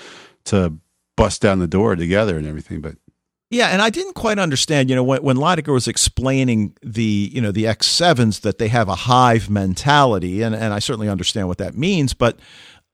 [0.45, 0.78] to
[1.18, 2.82] bust down the door together and everything.
[2.82, 2.95] But
[3.52, 7.41] Yeah, and I didn't quite understand, you know, when, when Lydecker was explaining the, you
[7.41, 11.58] know, the X7s that they have a hive mentality, and, and I certainly understand what
[11.58, 12.39] that means, but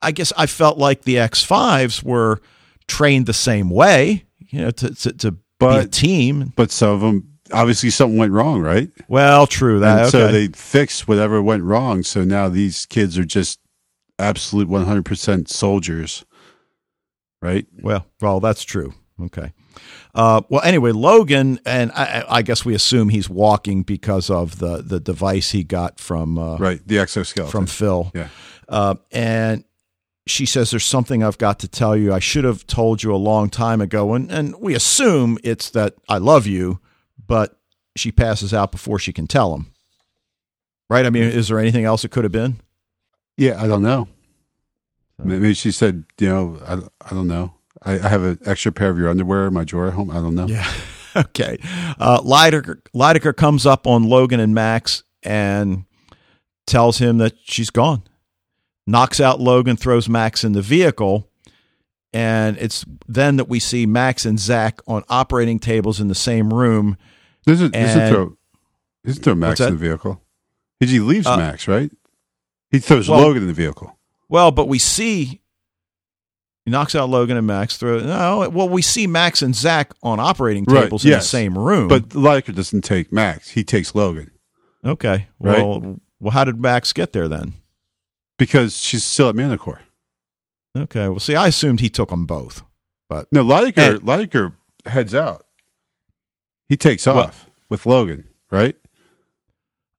[0.01, 2.41] I guess I felt like the X5s were
[2.88, 6.53] trained the same way, you know, to, to, to be a team.
[6.55, 8.89] but some of them obviously something went wrong, right?
[9.08, 10.01] Well, true that.
[10.01, 10.10] okay.
[10.10, 12.03] so they fixed whatever went wrong.
[12.03, 13.60] So now these kids are just
[14.20, 16.26] absolute 100% soldiers,
[17.41, 17.66] right?
[17.80, 18.93] Well, well, that's true.
[19.22, 19.53] Okay.
[20.15, 24.82] Uh, well, anyway, Logan, and I, I guess we assume he's walking because of the,
[24.82, 26.82] the device he got from uh, Right.
[26.88, 27.51] The exoskeleton.
[27.51, 28.11] from Phil.
[28.15, 28.30] Yeah.
[28.67, 29.63] Uh, and
[30.25, 32.13] she says, There's something I've got to tell you.
[32.13, 34.13] I should have told you a long time ago.
[34.13, 36.80] And, and we assume it's that I love you,
[37.28, 37.59] but
[37.95, 39.71] she passes out before she can tell him.
[40.89, 41.05] Right?
[41.05, 42.59] I mean, is there anything else it could have been?
[43.38, 44.07] Yeah, I don't know.
[45.23, 46.73] Maybe she said, you know, I,
[47.05, 47.53] I don't know.
[47.84, 50.09] I, I have an extra pair of your underwear in my drawer at home.
[50.11, 50.47] I don't know.
[50.47, 50.69] Yeah.
[51.15, 51.57] okay.
[51.99, 55.86] Uh, Lydecker, Lydecker comes up on Logan and Max and
[56.65, 58.03] tells him that she's gone.
[58.86, 61.30] Knocks out Logan, throws Max in the vehicle.
[62.13, 66.53] And it's then that we see Max and Zach on operating tables in the same
[66.53, 66.97] room.
[67.45, 68.38] This is, this is throw,
[69.03, 70.21] this is throw Max in the vehicle.
[70.80, 71.91] He he leaves Uh, Max, right?
[72.71, 73.97] He throws well- Logan in the vehicle.
[74.30, 75.41] Well, but we see
[76.68, 77.78] he knocks out Logan and Max.
[77.78, 78.49] Throw no.
[78.49, 81.24] Well, we see Max and Zach on operating Right, tables in yes.
[81.24, 81.88] the same room.
[81.88, 83.51] But Liker doesn't take Max.
[83.51, 84.32] He takes Logan
[84.86, 85.28] okay.
[85.39, 85.59] Right.
[85.59, 87.53] Well, well, how did Max get there then?
[88.38, 89.80] because she's still at Manticore.
[90.78, 91.07] Okay.
[91.07, 92.63] Well, see, I assumed he took them both.
[93.09, 94.51] But No, Liker, And- Liker
[94.86, 95.45] heads out.
[96.68, 98.76] He takes off with Logan, right?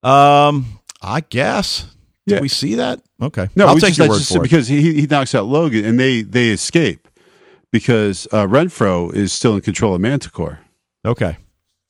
[0.03, 1.87] um, I guess.
[2.29, 2.41] Did Yeah.
[2.41, 3.01] we see that?
[3.21, 3.49] Okay.
[3.57, 4.43] No, I'll we take just, your word just for it.
[4.43, 7.09] because he he knocks out Logan and they they escape
[7.73, 10.61] because uh, Renfro is still in control of Manticore,
[11.05, 11.37] Okay.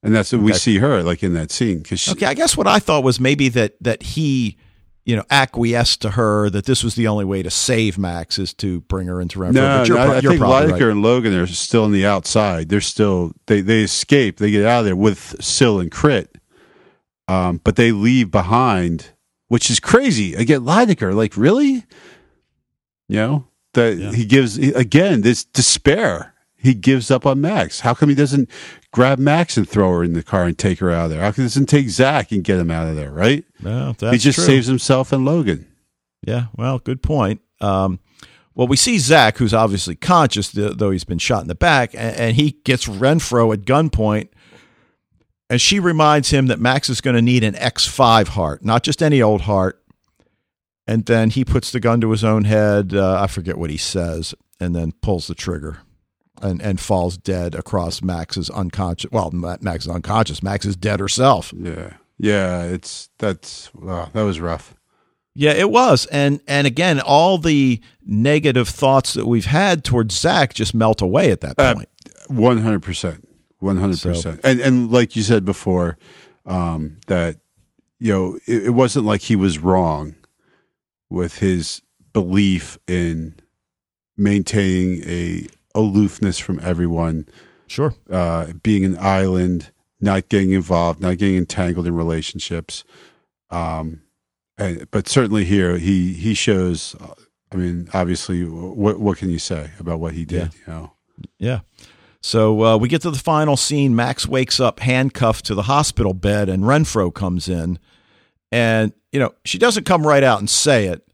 [0.03, 2.27] and that's what we see her like in that scene because she, Okay.
[2.27, 4.57] I guess what I thought was maybe that that he,
[5.05, 8.53] you know, acquiesced to her that this was the only way to save Max is
[8.55, 9.53] to bring her into Renfro.
[9.53, 10.83] no, but you're, no, pro- I you're think probably right.
[10.83, 12.69] and Logan are still on the outside.
[12.71, 14.39] They're still they they escape.
[14.39, 16.29] They get out of there with Syl and Krit,
[17.29, 19.11] um, but they leave behind,
[19.49, 20.35] which is crazy.
[20.35, 21.85] Again, Lydecker, like really,
[23.09, 24.13] you know that Yeah.
[24.13, 26.35] he gives again this despair.
[26.61, 27.81] He gives up on Max.
[27.81, 28.51] How come he doesn't
[28.93, 31.21] grab Max and throw her in the car and take her out of there?
[31.21, 33.13] How come he doesn't take Zach and get him out of there?
[33.13, 33.45] Right?
[33.63, 34.47] No, that's he just true.
[34.47, 35.67] saves himself and Logan.
[36.27, 37.41] Yeah, well, good point.
[37.61, 38.01] Um,
[38.57, 42.17] well, we see Zach, who's obviously conscious, though he's been shot in the back, and,
[42.17, 44.29] and he gets Renfro at gunpoint.
[45.51, 49.03] And she reminds him that Max is going to need an X5 heart, not just
[49.03, 49.83] any old heart.
[50.87, 52.95] And then he puts the gun to his own head.
[52.95, 55.79] Uh, I forget what he says, and then pulls the trigger.
[56.41, 59.11] and, and falls dead across Max's unconscious.
[59.11, 60.43] Well, Max is unconscious.
[60.43, 61.53] Max is dead herself.
[61.57, 62.63] Yeah, yeah.
[62.63, 64.75] It's that's wow, that was rough.
[65.35, 70.55] Yeah, it was, and and again, all the negative thoughts that we've had towards Zach
[70.55, 71.89] just melt away at that point.
[72.29, 73.28] One hundred percent,
[73.59, 74.41] one hundred percent.
[74.45, 75.99] And and like you said before,
[76.47, 77.37] um, that
[77.99, 80.15] you know it, it wasn't like he was wrong
[81.11, 81.83] with his
[82.13, 83.35] belief in
[84.17, 87.27] maintaining a aloofness from everyone.
[87.67, 87.95] Sure.
[88.11, 92.85] Uh, being an island, not getting involved, not getting entangled in relationships.
[93.51, 94.03] Um,
[94.57, 96.95] and, but certainly here, he he shows.
[97.01, 97.15] Uh,
[97.53, 100.53] I mean, obviously, what what can you say about what he did?
[100.55, 100.61] Yeah.
[100.67, 100.93] You know.
[101.39, 101.61] Yeah.
[102.21, 103.95] So uh, we get to the final scene.
[103.95, 107.79] Max wakes up handcuffed to the hospital bed, and Renfro comes in.
[108.51, 111.07] And, you know, she doesn't come right out and say it,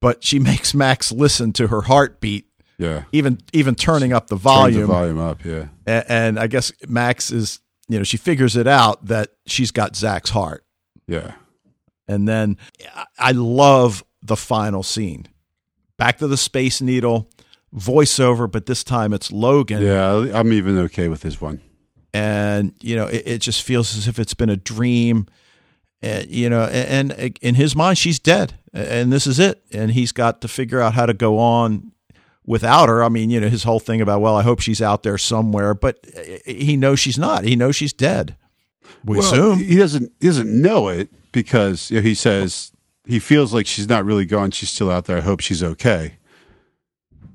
[0.00, 3.04] but she makes Max listen to her heartbeat yeah.
[3.10, 4.82] Even even turning up the volume.
[4.82, 5.66] the volume up, yeah.
[5.84, 9.96] And, and, I guess Max is, you know, she figures it out that she's got
[9.96, 10.64] Zach's heart.
[11.08, 11.32] Yeah.
[12.06, 12.56] And then
[13.18, 15.26] I love the final scene.
[15.96, 17.28] Back to the Space Needle,
[17.74, 19.82] voiceover, but this time it's Logan.
[19.82, 21.60] Yeah, I'm even okay with this one.
[22.14, 25.26] And, you know, it, it just feels as if it's been a dream.
[26.02, 29.62] Uh, you know, and, and in his mind, she's dead, and this is it.
[29.72, 31.92] And he's got to figure out how to go on
[32.46, 33.02] without her.
[33.02, 35.74] I mean, you know, his whole thing about, well, I hope she's out there somewhere,
[35.74, 36.04] but
[36.46, 37.44] he knows she's not.
[37.44, 38.36] He knows she's dead.
[39.04, 42.72] We well, assume he doesn't he doesn't know it because you know, he says
[43.04, 44.50] he feels like she's not really gone.
[44.50, 45.18] She's still out there.
[45.18, 46.17] I hope she's okay.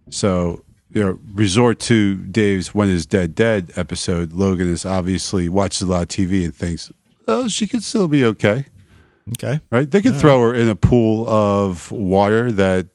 [0.09, 4.33] So you know, resort to Dave's "When Is Dead Dead" episode.
[4.33, 6.91] Logan is obviously watches a lot of TV and thinks,
[7.27, 8.65] oh, she could still be okay.
[9.33, 9.89] Okay, right?
[9.89, 12.87] They could throw her in a pool of water that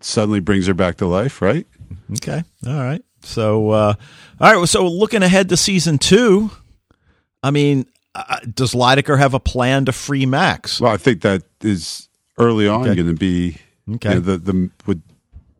[0.00, 1.66] suddenly brings her back to life, right?
[2.12, 2.42] Okay.
[2.66, 3.02] All right.
[3.22, 3.94] So, uh,
[4.40, 4.68] all right.
[4.68, 6.50] So, looking ahead to season two,
[7.42, 10.80] I mean, uh, does Lydecker have a plan to free Max?
[10.80, 12.08] Well, I think that is
[12.38, 12.94] early on Okay.
[12.94, 13.56] going to be
[13.96, 14.10] Okay.
[14.10, 15.02] you know, the the would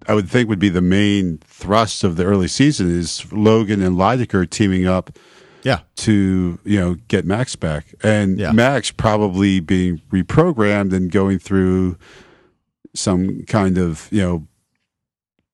[0.06, 3.96] I would think would be the main thrust of the early season is Logan and
[3.96, 5.10] Lydecker teaming up
[5.64, 5.80] Yeah.
[5.96, 8.52] to you know get Max back, and Yeah.
[8.52, 11.96] Max probably being reprogrammed and going through
[12.94, 14.46] some kind of you know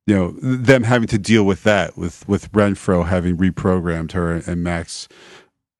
[0.07, 4.63] you know them having to deal with that with with Renfro having reprogrammed her and
[4.63, 5.09] Max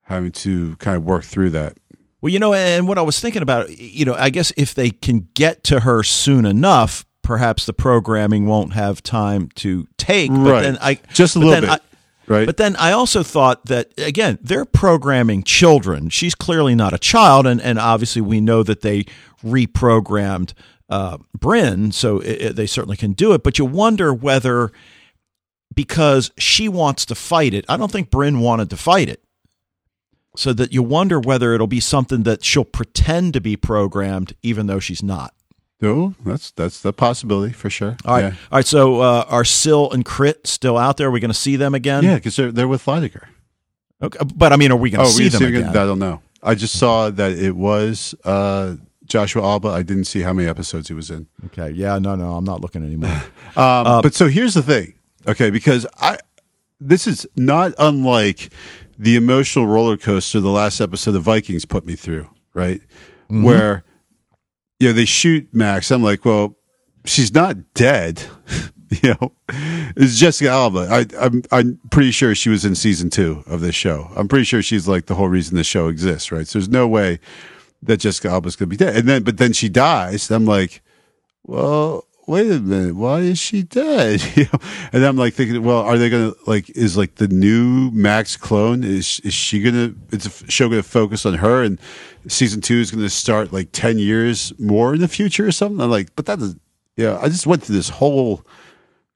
[0.03, 1.77] having to kind of work through that.
[2.21, 4.89] Well, you know, and what I was thinking about, you know, I guess if they
[4.91, 10.31] can get to her soon enough, perhaps the programming won't have time to take.
[10.31, 10.63] But Right.
[10.63, 11.81] then I Just a but little bit, I-
[12.33, 12.47] right?
[12.47, 16.09] But then I also thought that again, they're programming children.
[16.11, 19.07] She's clearly not a child, and and obviously we know that they
[19.45, 20.53] reprogrammed
[20.91, 23.43] uh, Brin, so it, it- they certainly can do it.
[23.43, 24.71] But you wonder whether
[25.75, 29.21] because she wants to fight it, I don't think Brin wanted to fight it.
[30.37, 34.67] So that you wonder whether it'll be something that she'll pretend to be programmed, even
[34.67, 35.33] though she's not.
[35.81, 37.97] No, that's that's the possibility for sure.
[38.05, 38.67] All right, Yeah, all right.
[38.67, 41.09] So uh, are Syl and Krit still out there?
[41.09, 42.05] Are we going to see them again?
[42.05, 43.27] yeah, because they're they're with Lydecker.
[44.03, 45.69] Okay, but I mean, are we going to Oh, see them again?
[45.69, 46.21] I don't know.
[46.43, 49.69] I just saw that it was uh, Joshua Alba.
[49.69, 51.27] I didn't see how many episodes he was in.
[51.47, 51.71] Okay.
[51.71, 51.99] Yeah.
[51.99, 52.15] No.
[52.15, 52.35] No.
[52.37, 53.23] I'm not looking anymore.
[53.57, 54.95] Um, but so here's the thing,
[55.29, 55.49] okay?
[55.51, 56.19] Because I
[56.81, 58.53] this is not unlike
[58.99, 62.81] the emotional roller coaster the last episode the Vikings put me through, right?
[63.29, 63.85] Where
[64.85, 65.91] you know they shoot Max.
[65.91, 66.59] I'm like, well,
[67.07, 68.23] she's not dead.
[69.03, 69.33] you know,
[69.97, 70.89] it's Jessica Alba.
[70.91, 74.11] I, I'm I'm pretty sure she was in season two of this show.
[74.15, 76.47] I'm pretty sure she's like the whole reason the show exists, right?
[76.47, 77.19] So there's no way
[77.83, 78.95] that Jessica Alba's gonna be dead.
[78.95, 80.31] And then, but then she dies.
[80.31, 80.83] I'm like,
[81.45, 84.23] well, wait a minute, why is she dead?
[84.37, 84.59] You know?
[84.93, 88.83] And I'm like thinking, well, are they gonna like is like the new Max clone?
[88.85, 89.95] Is is she gonna?
[90.11, 91.63] Is the show gonna focus on her?
[91.63, 91.79] And
[92.29, 95.81] season two is gonna start like ten years more in the future or something?
[95.81, 96.57] I'm like, but that is,
[96.97, 97.19] yeah.
[97.21, 98.45] I just went through this whole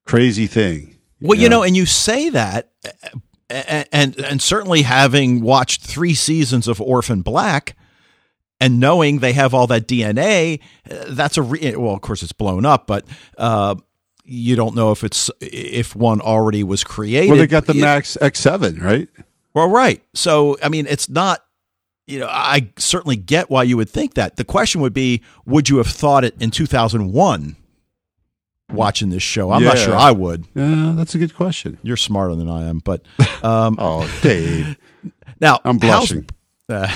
[0.04, 0.98] crazy thing.
[1.20, 2.70] well, you know, and you say that,
[3.50, 7.76] and, and and certainly having watched three seasons of Orphan Black.
[8.61, 11.94] And knowing they have all that DNA, uh, that's a re- well.
[11.94, 13.04] Of course, it's blown up, but
[13.36, 13.76] uh,
[14.24, 17.30] you don't know if it's if one already was created.
[17.30, 19.09] Well, they got the It- Max X7, right?
[19.54, 20.02] Well, right.
[20.14, 21.44] So, I mean, it's not,
[22.06, 24.36] you know, I certainly get why you would think that.
[24.36, 27.56] The question would be, would you have thought it in 2001
[28.72, 29.50] watching this show?
[29.52, 30.46] I'm not sure I would.
[30.54, 31.78] Yeah, that's a good question.
[31.82, 32.80] You're smarter than I am.
[32.80, 33.02] But
[33.44, 34.76] um, Oh, Dave,
[35.40, 36.28] now, I'm blushing.
[36.70, 36.86] Uh,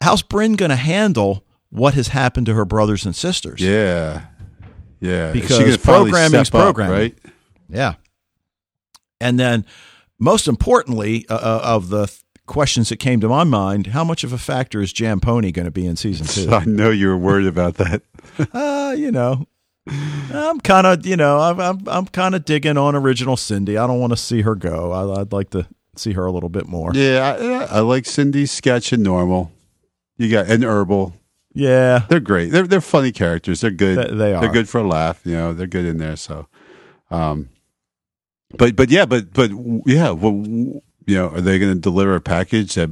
[0.00, 3.60] how's Brin going to handle what has happened to her brothers and sisters?
[3.60, 4.26] Yeah,
[5.00, 5.32] yeah.
[5.32, 6.96] Because programming's programming.
[6.96, 7.18] right?
[7.68, 7.94] Yeah.
[9.20, 9.64] And then,
[10.18, 14.24] most importantly, uh, uh of the th- questions that came to my mind, how much
[14.24, 16.50] of a factor is Jam Pony going to be in season two?
[16.54, 18.02] I know you were worried about that.
[18.52, 19.46] uh, you know,
[20.32, 23.76] I'm kind of, you know, I'm I'm, I'm kind of digging on original Cindy.
[23.76, 24.92] I don't want to see her go.
[24.92, 26.92] I, would like to see her a little bit more.
[26.94, 29.52] Yeah, I, I like Cindy's sketch and normal.
[30.20, 31.14] You got and herbal.
[31.54, 32.52] Yeah, they're great.
[32.52, 33.62] They're they're funny characters.
[33.62, 33.96] They're good.
[33.96, 34.42] They, they are.
[34.42, 35.22] They're good for a laugh.
[35.24, 36.16] You know, they're good in there.
[36.16, 36.46] So,
[37.10, 37.48] um,
[38.58, 39.50] but but yeah, but but
[39.86, 42.90] yeah, well, you know, are they going to deliver a package that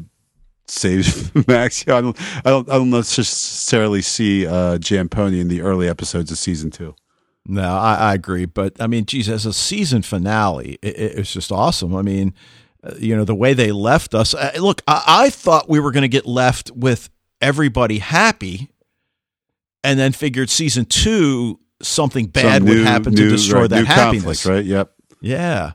[0.69, 1.87] saves Max?
[1.87, 6.31] I don't, I don't, I don't necessarily see uh, Jam Pony in the early episodes
[6.31, 6.95] of season two.
[7.45, 11.53] No, I, I agree, but I mean, geez, as a season finale, it, it's just
[11.53, 11.95] awesome.
[11.95, 12.33] I mean,
[12.83, 14.35] uh, you know, the way they left us.
[14.35, 17.11] Uh, look, I, I thought we were going to get left with
[17.41, 18.71] everybody happy,
[19.85, 23.71] and then figured season two something bad Some would new- happen new- to destroy right,
[23.71, 24.45] that happiness.
[24.47, 24.65] right?
[24.65, 24.93] Yep.
[25.21, 25.73] Yeah,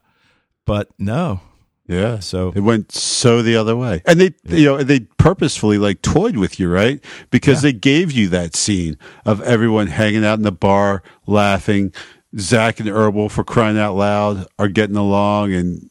[0.65, 1.41] but no.
[1.87, 2.19] Yeah.
[2.19, 6.37] So It went so the other way, and they, you know, they purposefully like toyed
[6.37, 7.03] with you, right?
[7.29, 11.93] Because they gave you that scene of everyone hanging out in the bar, laughing.
[12.39, 15.89] Zach and Herbal, for crying out loud, are getting along and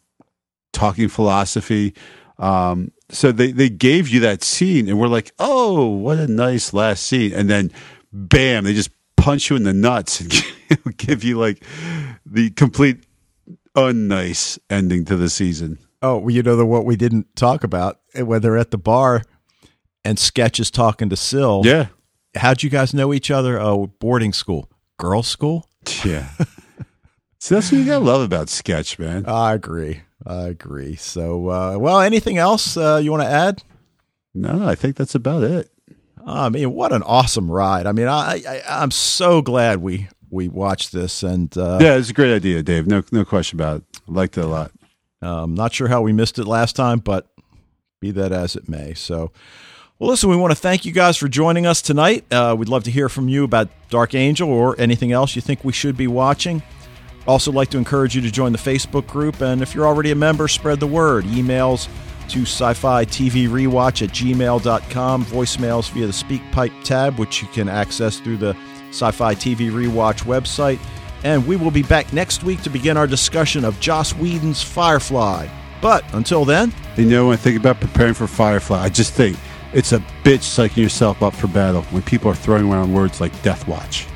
[0.72, 1.94] talking philosophy.
[2.38, 6.72] Um, so they they gave you that scene, and we're like, oh, what a nice
[6.72, 7.70] last scene, and then,
[8.12, 11.62] bam, they just punch you in the nuts and give you like
[12.26, 13.04] the complete
[13.76, 15.78] unnice ending to the season.
[16.00, 18.78] Oh, well, you know the what we didn't talk about eh, when they're at the
[18.78, 19.22] bar
[20.04, 21.62] and Sketch is talking to Syl.
[21.64, 21.88] Yeah.
[22.34, 23.60] How'd you guys know each other?
[23.60, 25.68] Oh, boarding school, girls' school.
[26.04, 26.28] Yeah.
[27.38, 29.26] so that's what you gotta love about sketch, man.
[29.26, 30.02] I agree.
[30.26, 30.96] I agree.
[30.96, 33.62] So, uh, well, anything else uh, you want to add?
[34.34, 35.70] No, I think that's about it.
[36.24, 37.86] I mean, what an awesome ride!
[37.86, 42.10] I mean, I, I I'm so glad we we watched this, and uh, Yeah, it's
[42.10, 42.86] a great idea, Dave.
[42.86, 43.84] No, no question about it.
[44.08, 44.70] I liked it a lot.
[45.20, 47.26] Um, not sure how we missed it last time, but
[48.00, 48.94] be that as it may.
[48.94, 49.32] So,
[49.98, 52.24] well, listen, we want to thank you guys for joining us tonight.
[52.32, 55.64] Uh, we'd love to hear from you about Dark Angel or anything else you think
[55.64, 56.62] we should be watching.
[57.26, 60.14] Also, like to encourage you to join the Facebook group, and if you're already a
[60.16, 61.24] member, spread the word.
[61.24, 61.88] Emails
[62.28, 67.68] to sci-fi TV rewatch at gmail.com, voicemails via the Speak Pipe tab, which you can
[67.68, 68.56] access through the
[68.90, 70.78] Sci-Fi TV rewatch website.
[71.24, 75.48] And we will be back next week to begin our discussion of Joss Whedon's Firefly.
[75.80, 79.36] But until then, You know, when I think about preparing for Firefly, I just think
[79.72, 83.32] it's a bitch psyching yourself up for battle when people are throwing around words like
[83.42, 84.06] Death Watch.